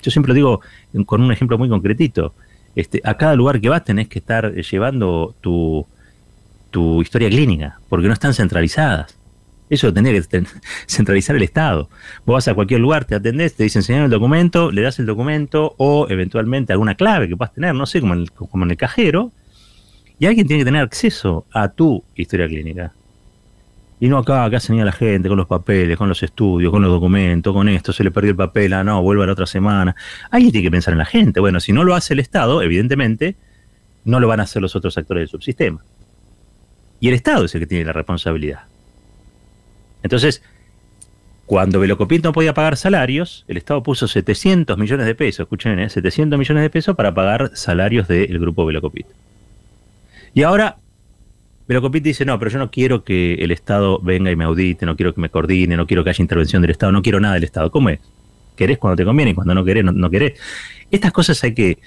Yo 0.00 0.12
siempre 0.12 0.28
lo 0.28 0.34
digo 0.34 0.60
con 1.06 1.22
un 1.22 1.32
ejemplo 1.32 1.58
muy 1.58 1.68
concretito, 1.68 2.34
este, 2.74 3.00
a 3.04 3.16
cada 3.16 3.34
lugar 3.34 3.60
que 3.60 3.68
vas 3.68 3.84
tenés 3.84 4.08
que 4.08 4.18
estar 4.18 4.52
llevando 4.54 5.34
tu, 5.40 5.86
historia 7.02 7.28
clínica, 7.28 7.78
porque 7.88 8.06
no 8.06 8.14
están 8.14 8.34
centralizadas. 8.34 9.18
Eso 9.68 9.92
tendría 9.92 10.20
que 10.20 10.44
centralizar 10.86 11.36
el 11.36 11.42
Estado. 11.42 11.88
Vos 12.24 12.34
vas 12.34 12.48
a 12.48 12.54
cualquier 12.54 12.80
lugar, 12.80 13.04
te 13.04 13.14
atendés, 13.14 13.54
te 13.54 13.64
dicen 13.64 13.82
señor 13.82 14.04
el 14.04 14.10
documento, 14.10 14.70
le 14.70 14.82
das 14.82 14.98
el 14.98 15.06
documento 15.06 15.74
o 15.78 16.06
eventualmente 16.08 16.72
alguna 16.72 16.94
clave 16.94 17.28
que 17.28 17.36
puedas 17.36 17.54
tener, 17.54 17.74
no 17.74 17.86
sé, 17.86 18.00
como 18.00 18.14
en 18.14 18.20
el, 18.20 18.32
como 18.32 18.64
en 18.64 18.70
el 18.70 18.76
cajero, 18.76 19.32
y 20.18 20.26
alguien 20.26 20.46
tiene 20.46 20.60
que 20.60 20.66
tener 20.66 20.82
acceso 20.82 21.46
a 21.52 21.68
tu 21.68 22.04
historia 22.14 22.46
clínica. 22.46 22.92
Y 24.02 24.08
no 24.08 24.18
acá, 24.18 24.44
acá 24.44 24.58
se 24.58 24.72
niega 24.72 24.84
la 24.84 24.90
gente 24.90 25.28
con 25.28 25.38
los 25.38 25.46
papeles, 25.46 25.96
con 25.96 26.08
los 26.08 26.20
estudios, 26.24 26.72
con 26.72 26.82
los 26.82 26.90
documentos, 26.90 27.54
con 27.54 27.68
esto, 27.68 27.92
se 27.92 28.02
le 28.02 28.10
perdió 28.10 28.32
el 28.32 28.36
papel, 28.36 28.72
ah, 28.72 28.82
no, 28.82 29.00
vuelve 29.00 29.22
a 29.22 29.26
la 29.26 29.32
otra 29.32 29.46
semana. 29.46 29.94
Alguien 30.32 30.50
tiene 30.50 30.66
que 30.66 30.72
pensar 30.72 30.90
en 30.90 30.98
la 30.98 31.04
gente. 31.04 31.38
Bueno, 31.38 31.60
si 31.60 31.72
no 31.72 31.84
lo 31.84 31.94
hace 31.94 32.14
el 32.14 32.18
Estado, 32.18 32.62
evidentemente, 32.62 33.36
no 34.04 34.18
lo 34.18 34.26
van 34.26 34.40
a 34.40 34.42
hacer 34.42 34.60
los 34.60 34.74
otros 34.74 34.98
actores 34.98 35.20
del 35.20 35.28
subsistema. 35.28 35.84
Y 36.98 37.06
el 37.10 37.14
Estado 37.14 37.44
es 37.44 37.54
el 37.54 37.60
que 37.60 37.68
tiene 37.68 37.84
la 37.84 37.92
responsabilidad. 37.92 38.62
Entonces, 40.02 40.42
Cuando 41.46 41.78
Velocopit 41.78 42.24
no 42.24 42.32
podía 42.32 42.54
pagar 42.54 42.76
salarios, 42.76 43.44
el 43.46 43.56
Estado 43.56 43.84
puso 43.84 44.08
700 44.08 44.78
millones 44.78 45.06
de 45.06 45.14
pesos, 45.14 45.44
escuchen, 45.44 45.78
¿eh? 45.78 45.88
700 45.88 46.36
millones 46.36 46.62
de 46.64 46.70
pesos 46.70 46.96
para 46.96 47.14
pagar 47.14 47.52
salarios 47.54 48.08
del 48.08 48.36
grupo 48.40 48.66
Velocopit. 48.66 49.06
Y 50.34 50.42
ahora 50.42 50.78
Velocopit 51.68 52.02
dice, 52.02 52.24
no, 52.24 52.38
pero 52.38 52.50
yo 52.50 52.58
no 52.58 52.70
quiero 52.70 53.04
que 53.04 53.34
el 53.34 53.50
Estado 53.52 54.00
venga 54.00 54.30
y 54.30 54.36
me 54.36 54.44
audite, 54.44 54.84
no 54.84 54.96
quiero 54.96 55.14
que 55.14 55.20
me 55.20 55.30
coordine, 55.30 55.76
no 55.76 55.86
quiero 55.86 56.02
que 56.02 56.10
haya 56.10 56.22
intervención 56.22 56.60
del 56.62 56.72
Estado, 56.72 56.92
no 56.92 57.02
quiero 57.02 57.20
nada 57.20 57.34
del 57.34 57.44
Estado. 57.44 57.70
¿Cómo 57.70 57.88
es? 57.88 58.00
Querés 58.56 58.78
cuando 58.78 58.96
te 58.96 59.04
conviene 59.04 59.30
y 59.30 59.34
cuando 59.34 59.54
no 59.54 59.64
querés, 59.64 59.84
no, 59.84 60.10
querés. 60.10 60.38
Estas 60.90 61.12
cosas 61.12 61.42
hay 61.44 61.54
que 61.54 61.78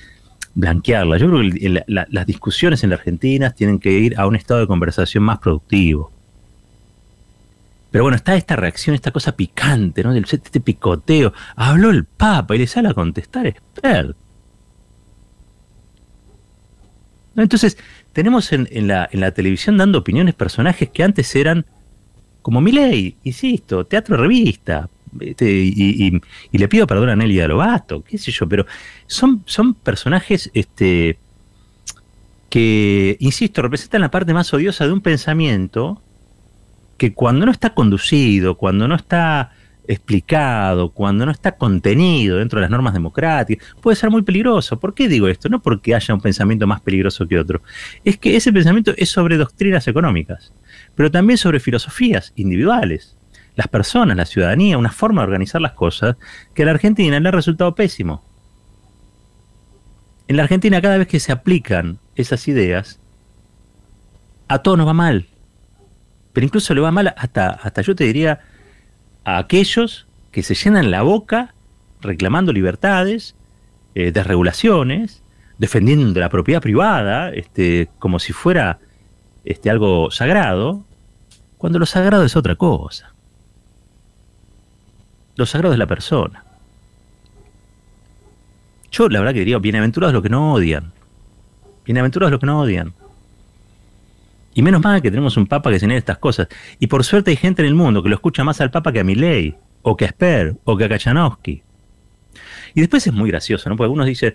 blanquearlas. 0.55 1.21
Yo 1.21 1.29
creo 1.29 1.51
que 1.51 1.83
las 1.87 2.25
discusiones 2.25 2.83
en 2.83 2.89
la 2.89 2.95
Argentina 2.95 3.51
tienen 3.51 3.79
que 3.79 3.91
ir 3.91 4.17
a 4.17 4.25
un 4.25 4.35
estado 4.35 4.61
de 4.61 4.67
conversación 4.67 5.23
más 5.23 5.39
productivo. 5.39 6.11
Pero 7.91 8.03
bueno, 8.03 8.15
está 8.15 8.35
esta 8.35 8.55
reacción, 8.55 8.95
esta 8.95 9.11
cosa 9.11 9.35
picante, 9.35 10.03
¿no? 10.03 10.13
Este 10.13 10.59
picoteo. 10.59 11.33
Habló 11.55 11.91
el 11.91 12.05
Papa 12.05 12.55
y 12.55 12.59
le 12.59 12.67
sale 12.67 12.89
a 12.89 12.93
contestar 12.93 13.45
experto. 13.47 14.15
Entonces, 17.37 17.77
tenemos 18.15 18.53
en, 18.53 18.87
la, 18.87 19.31
televisión 19.31 19.75
dando 19.75 19.99
opiniones 19.99 20.35
personajes 20.35 20.89
que 20.89 21.03
antes 21.03 21.35
eran 21.35 21.65
como 22.41 22.61
Milei, 22.61 23.17
insisto, 23.25 23.85
teatro 23.85 24.15
revista. 24.15 24.89
Este, 25.19 25.51
y, 25.51 26.21
le 26.53 26.67
pido 26.69 26.87
perdón 26.87 27.09
a 27.09 27.17
Nelly 27.17 27.35
de 27.35 27.49
Lobato, 27.49 28.05
qué 28.05 28.17
sé 28.17 28.31
yo, 28.31 28.47
pero 28.47 28.65
son, 29.05 29.43
son 29.45 29.73
personajes 29.73 30.49
este, 30.53 31.17
que, 32.49 33.17
insisto, 33.19 33.61
representan 33.61 33.99
la 33.99 34.11
parte 34.11 34.33
más 34.33 34.53
odiosa 34.53 34.87
de 34.87 34.93
un 34.93 35.01
pensamiento 35.01 36.01
que 36.97 37.13
cuando 37.13 37.45
no 37.45 37.51
está 37.51 37.73
conducido, 37.73 38.55
cuando 38.55 38.87
no 38.87 38.95
está 38.95 39.51
explicado, 39.87 40.91
cuando 40.91 41.25
no 41.25 41.31
está 41.31 41.53
contenido 41.53 42.37
dentro 42.37 42.57
de 42.57 42.61
las 42.61 42.71
normas 42.71 42.93
democráticas, 42.93 43.65
puede 43.81 43.95
ser 43.95 44.09
muy 44.09 44.23
peligroso. 44.23 44.79
¿Por 44.79 44.93
qué 44.93 45.07
digo 45.07 45.27
esto? 45.27 45.49
No 45.49 45.61
porque 45.61 45.95
haya 45.95 46.13
un 46.13 46.21
pensamiento 46.21 46.67
más 46.67 46.81
peligroso 46.81 47.27
que 47.27 47.39
otro. 47.39 47.61
Es 48.03 48.17
que 48.17 48.35
ese 48.35 48.51
pensamiento 48.51 48.93
es 48.97 49.09
sobre 49.09 49.37
doctrinas 49.37 49.87
económicas, 49.87 50.53
pero 50.95 51.11
también 51.11 51.37
sobre 51.37 51.59
filosofías 51.59 52.33
individuales. 52.35 53.15
Las 53.55 53.67
personas, 53.67 54.17
la 54.17 54.25
ciudadanía, 54.25 54.77
una 54.77 54.91
forma 54.91 55.21
de 55.21 55.27
organizar 55.27 55.61
las 55.61 55.73
cosas 55.73 56.17
que 56.53 56.63
a 56.63 56.65
la 56.65 56.71
Argentina 56.71 57.19
le 57.19 57.29
ha 57.29 57.31
resultado 57.31 57.73
pésimo. 57.73 58.23
En 60.27 60.37
la 60.37 60.43
Argentina 60.43 60.81
cada 60.81 60.97
vez 60.97 61.07
que 61.07 61.19
se 61.19 61.31
aplican 61.31 61.99
esas 62.15 62.47
ideas, 62.47 62.99
a 64.47 64.59
todos 64.59 64.77
nos 64.77 64.87
va 64.87 64.93
mal 64.93 65.27
pero 66.35 66.45
incluso 66.45 66.73
le 66.73 66.81
va 66.81 66.91
mal 66.91 67.15
hasta, 67.15 67.51
hasta 67.51 67.81
yo 67.81 67.95
te 67.95 68.03
diría, 68.03 68.41
a 69.25 69.39
aquellos 69.39 70.05
que 70.31 70.43
se 70.43 70.55
llenan 70.55 70.91
la 70.91 71.01
boca 71.01 71.53
reclamando 72.01 72.53
libertades, 72.53 73.35
eh, 73.95 74.11
desregulaciones, 74.11 75.21
defendiendo 75.57 76.19
la 76.19 76.29
propiedad 76.29 76.61
privada, 76.61 77.31
este, 77.31 77.89
como 77.99 78.19
si 78.19 78.33
fuera 78.33 78.79
este, 79.43 79.69
algo 79.69 80.11
sagrado, 80.11 80.83
cuando 81.57 81.79
lo 81.79 81.85
sagrado 81.85 82.23
es 82.23 82.35
otra 82.35 82.55
cosa. 82.55 83.13
Lo 85.35 85.45
sagrado 85.45 85.73
es 85.73 85.79
la 85.79 85.87
persona. 85.87 86.43
Yo 88.91 89.09
la 89.09 89.19
verdad 89.19 89.33
que 89.33 89.39
diría, 89.39 89.57
bienaventurados 89.57 90.13
los 90.13 90.23
que 90.23 90.29
no 90.29 90.53
odian. 90.53 90.93
Bienaventurados 91.85 92.31
los 92.31 92.39
que 92.39 92.45
no 92.45 92.61
odian. 92.61 92.93
Y 94.55 94.61
menos 94.61 94.81
mal 94.81 95.01
que 95.01 95.11
tenemos 95.11 95.35
un 95.35 95.47
papa 95.47 95.69
que 95.69 95.79
señala 95.79 95.99
estas 95.99 96.17
cosas. 96.17 96.47
Y 96.79 96.87
por 96.87 97.03
suerte 97.03 97.29
hay 97.29 97.35
gente 97.35 97.61
en 97.61 97.67
el 97.67 97.75
mundo 97.75 98.01
que 98.01 98.07
lo 98.07 98.15
escucha 98.15 98.45
más 98.45 98.61
al 98.61 98.71
papa 98.71 98.93
que 98.93 99.01
a 99.01 99.03
Milley, 99.03 99.53
o 99.81 99.97
que 99.97 100.05
a 100.05 100.07
Sper, 100.07 100.55
o 100.63 100.77
que 100.77 100.85
a 100.85 100.89
Kachanowski. 100.89 101.61
Y 102.73 102.79
después 102.79 103.05
es 103.05 103.13
muy 103.13 103.29
gracioso, 103.29 103.69
¿no? 103.69 103.75
Porque 103.75 103.87
algunos 103.87 104.07
dicen, 104.07 104.33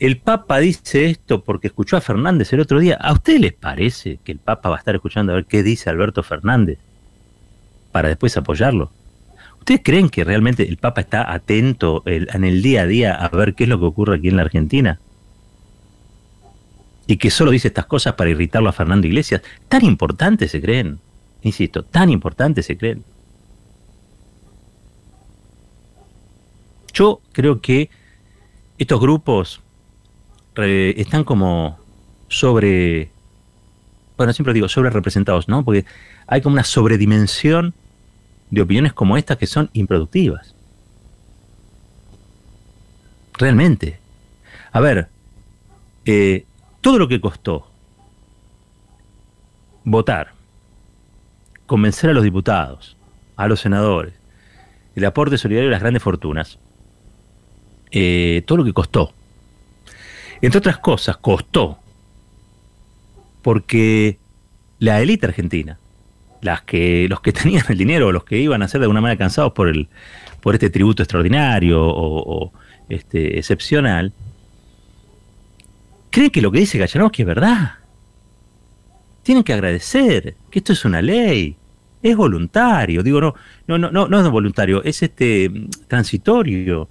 el 0.00 0.18
papa 0.18 0.58
dice 0.58 1.06
esto 1.06 1.44
porque 1.44 1.68
escuchó 1.68 1.96
a 1.96 2.00
Fernández 2.00 2.52
el 2.52 2.60
otro 2.60 2.80
día. 2.80 2.96
¿A 2.96 3.12
ustedes 3.12 3.40
les 3.40 3.52
parece 3.52 4.18
que 4.24 4.32
el 4.32 4.38
papa 4.38 4.70
va 4.70 4.76
a 4.76 4.78
estar 4.80 4.96
escuchando 4.96 5.32
a 5.32 5.36
ver 5.36 5.44
qué 5.44 5.62
dice 5.62 5.88
Alberto 5.88 6.24
Fernández 6.24 6.78
para 7.92 8.08
después 8.08 8.36
apoyarlo? 8.36 8.90
¿Ustedes 9.60 9.82
creen 9.84 10.08
que 10.08 10.24
realmente 10.24 10.68
el 10.68 10.78
papa 10.78 11.02
está 11.02 11.32
atento 11.32 12.02
en 12.06 12.44
el 12.44 12.60
día 12.60 12.82
a 12.82 12.86
día 12.86 13.14
a 13.14 13.28
ver 13.28 13.54
qué 13.54 13.64
es 13.64 13.70
lo 13.70 13.78
que 13.78 13.84
ocurre 13.84 14.16
aquí 14.16 14.28
en 14.28 14.36
la 14.36 14.42
Argentina? 14.42 14.98
Y 17.10 17.16
que 17.16 17.28
solo 17.28 17.50
dice 17.50 17.66
estas 17.66 17.86
cosas 17.86 18.14
para 18.14 18.30
irritarlo 18.30 18.68
a 18.68 18.72
Fernando 18.72 19.04
Iglesias, 19.08 19.42
tan 19.68 19.84
importantes 19.84 20.52
se 20.52 20.60
creen, 20.60 21.00
insisto, 21.42 21.82
tan 21.82 22.08
importantes 22.08 22.66
se 22.66 22.78
creen. 22.78 23.02
Yo 26.92 27.20
creo 27.32 27.60
que 27.60 27.90
estos 28.78 29.00
grupos 29.00 29.60
están 30.54 31.24
como 31.24 31.80
sobre, 32.28 33.10
bueno, 34.16 34.32
siempre 34.32 34.54
digo 34.54 34.68
sobre 34.68 34.90
representados, 34.90 35.48
¿no? 35.48 35.64
Porque 35.64 35.84
hay 36.28 36.42
como 36.42 36.52
una 36.52 36.64
sobredimensión 36.64 37.74
de 38.50 38.62
opiniones 38.62 38.92
como 38.92 39.16
estas 39.16 39.36
que 39.36 39.48
son 39.48 39.68
improductivas. 39.72 40.54
Realmente. 43.32 43.98
A 44.70 44.78
ver, 44.78 45.08
eh, 46.04 46.44
todo 46.80 46.98
lo 46.98 47.08
que 47.08 47.20
costó 47.20 47.66
votar, 49.84 50.32
convencer 51.66 52.10
a 52.10 52.12
los 52.12 52.24
diputados, 52.24 52.96
a 53.36 53.48
los 53.48 53.60
senadores, 53.60 54.14
el 54.94 55.04
aporte 55.04 55.38
solidario 55.38 55.68
de 55.68 55.72
las 55.72 55.80
grandes 55.80 56.02
fortunas, 56.02 56.58
eh, 57.90 58.42
todo 58.46 58.58
lo 58.58 58.64
que 58.64 58.72
costó. 58.72 59.12
Entre 60.42 60.58
otras 60.58 60.78
cosas, 60.78 61.16
costó 61.16 61.78
porque 63.42 64.18
la 64.78 65.00
élite 65.00 65.26
argentina, 65.26 65.78
las 66.40 66.62
que, 66.62 67.06
los 67.08 67.20
que 67.20 67.32
tenían 67.32 67.64
el 67.68 67.78
dinero, 67.78 68.12
los 68.12 68.24
que 68.24 68.38
iban 68.38 68.62
a 68.62 68.68
ser 68.68 68.80
de 68.80 68.84
alguna 68.86 69.00
manera 69.00 69.18
cansados 69.18 69.52
por, 69.52 69.68
el, 69.68 69.88
por 70.40 70.54
este 70.54 70.70
tributo 70.70 71.02
extraordinario 71.02 71.80
o, 71.82 72.52
este, 72.88 73.38
excepcional, 73.38 74.12
creen 76.10 76.30
que 76.30 76.42
lo 76.42 76.50
que 76.50 76.60
dice 76.60 76.78
Gallanowski 76.78 77.22
es 77.22 77.26
verdad. 77.26 77.74
Tienen 79.22 79.44
que 79.44 79.52
agradecer 79.52 80.34
que 80.50 80.58
esto 80.58 80.72
es 80.72 80.84
una 80.84 81.00
ley, 81.00 81.56
es 82.02 82.16
voluntario. 82.16 83.02
Digo, 83.02 83.20
no, 83.20 83.34
no, 83.66 83.78
no, 83.78 83.90
no, 83.90 84.08
no 84.08 84.20
es 84.20 84.28
voluntario, 84.30 84.82
es 84.82 85.02
este 85.02 85.50
transitorio. 85.88 86.88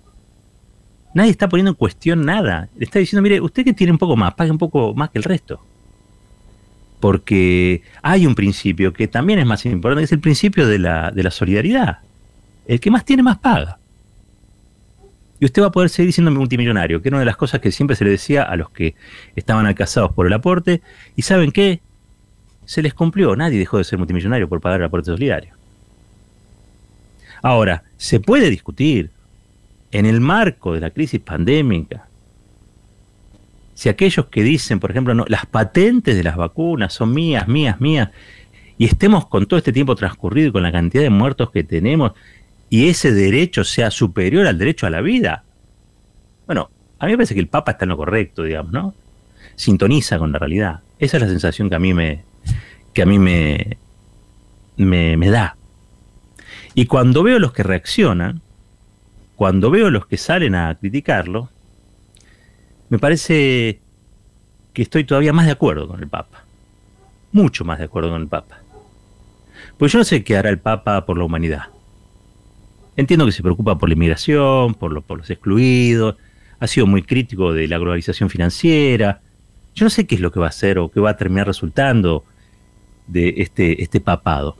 Nadie 1.13 1.31
está 1.31 1.49
poniendo 1.49 1.71
en 1.71 1.75
cuestión 1.75 2.25
nada. 2.25 2.69
Le 2.77 2.85
está 2.85 2.99
diciendo, 2.99 3.21
mire, 3.21 3.41
usted 3.41 3.63
que 3.63 3.73
tiene 3.73 3.91
un 3.91 3.97
poco 3.97 4.15
más, 4.15 4.33
pague 4.35 4.51
un 4.51 4.57
poco 4.57 4.93
más 4.93 5.09
que 5.09 5.17
el 5.17 5.23
resto. 5.23 5.59
Porque 6.99 7.81
hay 8.01 8.25
un 8.25 8.35
principio 8.35 8.93
que 8.93 9.07
también 9.07 9.39
es 9.39 9.45
más 9.45 9.65
importante, 9.65 10.03
es 10.03 10.11
el 10.11 10.19
principio 10.19 10.67
de 10.67 10.79
la, 10.79 11.11
de 11.11 11.23
la 11.23 11.31
solidaridad. 11.31 11.99
El 12.67 12.79
que 12.79 12.91
más 12.91 13.05
tiene, 13.05 13.23
más 13.23 13.39
paga 13.39 13.78
y 15.39 15.45
usted 15.45 15.61
va 15.61 15.67
a 15.67 15.71
poder 15.71 15.89
seguir 15.89 16.13
siendo 16.13 16.31
multimillonario, 16.31 17.01
que 17.01 17.09
era 17.09 17.15
una 17.15 17.21
de 17.21 17.25
las 17.25 17.37
cosas 17.37 17.61
que 17.61 17.71
siempre 17.71 17.95
se 17.95 18.03
le 18.03 18.11
decía 18.11 18.43
a 18.43 18.55
los 18.55 18.69
que 18.69 18.95
estaban 19.35 19.65
alcanzados 19.65 20.11
por 20.13 20.27
el 20.27 20.33
aporte. 20.33 20.81
¿Y 21.15 21.21
saben 21.21 21.51
qué? 21.51 21.79
Se 22.65 22.81
les 22.81 22.93
cumplió, 22.93 23.35
nadie 23.35 23.57
dejó 23.57 23.77
de 23.77 23.83
ser 23.83 23.97
multimillonario 23.97 24.49
por 24.49 24.59
pagar 24.59 24.81
el 24.81 24.87
aporte 24.87 25.05
solidario. 25.05 25.53
Ahora, 27.41 27.83
se 27.97 28.19
puede 28.19 28.49
discutir 28.49 29.11
en 29.91 30.05
el 30.05 30.19
marco 30.19 30.73
de 30.73 30.81
la 30.81 30.89
crisis 30.91 31.21
pandémica 31.21 32.05
si 33.79 33.87
aquellos 33.87 34.25
que 34.25 34.43
dicen, 34.43 34.81
por 34.81 34.91
ejemplo, 34.91 35.13
no, 35.13 35.23
las 35.29 35.45
patentes 35.45 36.17
de 36.17 36.23
las 36.23 36.35
vacunas 36.35 36.91
son 36.91 37.13
mías, 37.13 37.47
mías, 37.47 37.79
mías, 37.79 38.09
y 38.77 38.83
estemos 38.83 39.25
con 39.27 39.45
todo 39.45 39.57
este 39.57 39.71
tiempo 39.71 39.95
transcurrido 39.95 40.49
y 40.49 40.51
con 40.51 40.63
la 40.63 40.71
cantidad 40.73 41.01
de 41.01 41.09
muertos 41.09 41.49
que 41.51 41.63
tenemos, 41.63 42.11
y 42.69 42.89
ese 42.89 43.11
derecho 43.11 43.63
sea 43.63 43.91
superior 43.91 44.47
al 44.47 44.57
derecho 44.57 44.85
a 44.85 44.89
la 44.89 45.01
vida. 45.01 45.43
Bueno, 46.45 46.69
a 46.99 47.05
mí 47.05 47.11
me 47.11 47.17
parece 47.17 47.33
que 47.33 47.39
el 47.39 47.47
Papa 47.47 47.71
está 47.71 47.85
en 47.85 47.89
lo 47.89 47.97
correcto, 47.97 48.43
digamos, 48.43 48.71
¿no? 48.71 48.93
Sintoniza 49.55 50.19
con 50.19 50.31
la 50.31 50.39
realidad. 50.39 50.81
Esa 50.99 51.17
es 51.17 51.23
la 51.23 51.29
sensación 51.29 51.69
que 51.69 51.75
a 51.75 51.79
mí 51.79 51.93
me, 51.93 52.23
que 52.93 53.01
a 53.01 53.05
mí 53.05 53.17
me, 53.17 53.77
me, 54.77 55.17
me 55.17 55.29
da. 55.29 55.55
Y 56.75 56.85
cuando 56.85 57.23
veo 57.23 57.39
los 57.39 57.53
que 57.53 57.63
reaccionan, 57.63 58.41
cuando 59.35 59.71
veo 59.71 59.89
los 59.89 60.05
que 60.05 60.17
salen 60.17 60.55
a 60.55 60.75
criticarlo, 60.75 61.49
me 62.89 62.99
parece 62.99 63.79
que 64.73 64.81
estoy 64.81 65.03
todavía 65.03 65.33
más 65.33 65.45
de 65.45 65.53
acuerdo 65.53 65.87
con 65.87 66.01
el 66.01 66.07
Papa. 66.07 66.43
Mucho 67.31 67.63
más 67.63 67.79
de 67.79 67.85
acuerdo 67.85 68.11
con 68.11 68.21
el 68.21 68.27
Papa. 68.27 68.59
Pues 69.77 69.91
yo 69.91 69.99
no 69.99 70.03
sé 70.03 70.23
qué 70.23 70.37
hará 70.37 70.49
el 70.49 70.59
Papa 70.59 71.05
por 71.05 71.17
la 71.17 71.23
humanidad. 71.23 71.67
Entiendo 72.99 73.25
que 73.25 73.31
se 73.31 73.41
preocupa 73.41 73.77
por 73.77 73.87
la 73.87 73.93
inmigración, 73.93 74.73
por, 74.73 74.91
los 74.91 75.29
excluidos, 75.29 76.17
ha 76.59 76.67
sido 76.67 76.85
muy 76.85 77.01
crítico 77.01 77.53
de 77.53 77.65
la 77.65 77.77
globalización 77.77 78.29
financiera. 78.29 79.21
Yo 79.73 79.85
no 79.85 79.89
sé 79.89 80.05
qué 80.05 80.15
es 80.15 80.21
lo 80.21 80.33
que 80.33 80.41
va 80.41 80.47
a 80.47 80.49
hacer 80.49 80.77
o 80.79 80.91
qué 80.91 80.99
va 80.99 81.11
a 81.11 81.15
terminar 81.15 81.47
resultando 81.47 82.25
de 83.07 83.35
este, 83.37 83.81
este 83.81 84.01
papado. 84.01 84.57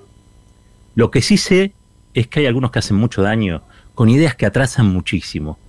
Lo 0.95 1.11
que 1.11 1.21
sí 1.21 1.35
sé 1.35 1.73
es 2.13 2.27
que 2.27 2.39
hay 2.39 2.45
algunos 2.45 2.71
que 2.71 2.79
hacen 2.79 2.95
mucho 2.95 3.21
daño 3.21 3.61
con 3.93 4.07
ideas 4.07 4.35
que 4.35 4.45
atrasan 4.45 4.85
muchísimo. 4.85 5.59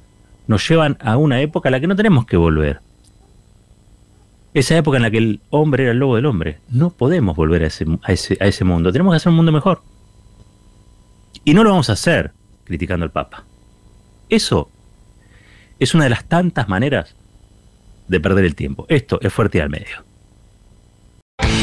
Nos 0.46 0.68
llevan 0.68 0.96
a 1.00 1.16
una 1.16 1.40
época 1.40 1.70
a 1.70 1.72
la 1.72 1.80
que 1.80 1.88
no 1.88 1.96
tenemos 1.96 2.24
que 2.24 2.36
volver. 2.36 2.82
Esa 4.54 4.76
época 4.76 4.98
en 4.98 5.02
la 5.02 5.10
que 5.10 5.18
el 5.18 5.40
hombre 5.50 5.82
era 5.82 5.92
el 5.92 5.98
lobo 5.98 6.14
del 6.14 6.26
hombre. 6.26 6.58
No 6.68 6.90
podemos 6.90 7.34
volver 7.34 7.64
a 7.64 7.66
ese, 7.66 8.64
mundo. 8.64 8.92
Tenemos 8.92 9.12
que 9.12 9.16
hacer 9.16 9.30
un 9.30 9.36
mundo 9.36 9.50
mejor. 9.50 9.82
Y 11.44 11.52
no 11.52 11.64
lo 11.64 11.70
vamos 11.70 11.90
a 11.90 11.94
hacer 11.94 12.32
criticando 12.70 13.02
al 13.04 13.10
Papa. 13.10 13.42
Eso 14.28 14.70
es 15.80 15.92
una 15.92 16.04
de 16.04 16.10
las 16.10 16.24
tantas 16.24 16.68
maneras 16.68 17.16
de 18.06 18.20
perder 18.20 18.44
el 18.44 18.54
tiempo. 18.54 18.86
Esto 18.88 19.18
es 19.20 19.32
fuerte 19.32 19.60
al 19.60 19.70
medio. 19.70 20.04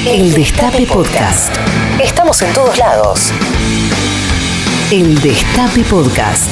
El 0.05 0.33
Destape 0.33 0.85
Podcast. 0.85 1.55
Estamos 2.03 2.41
en 2.41 2.53
todos 2.53 2.77
lados. 2.77 3.31
El 4.91 5.21
Destape 5.21 5.83
Podcast. 5.83 6.51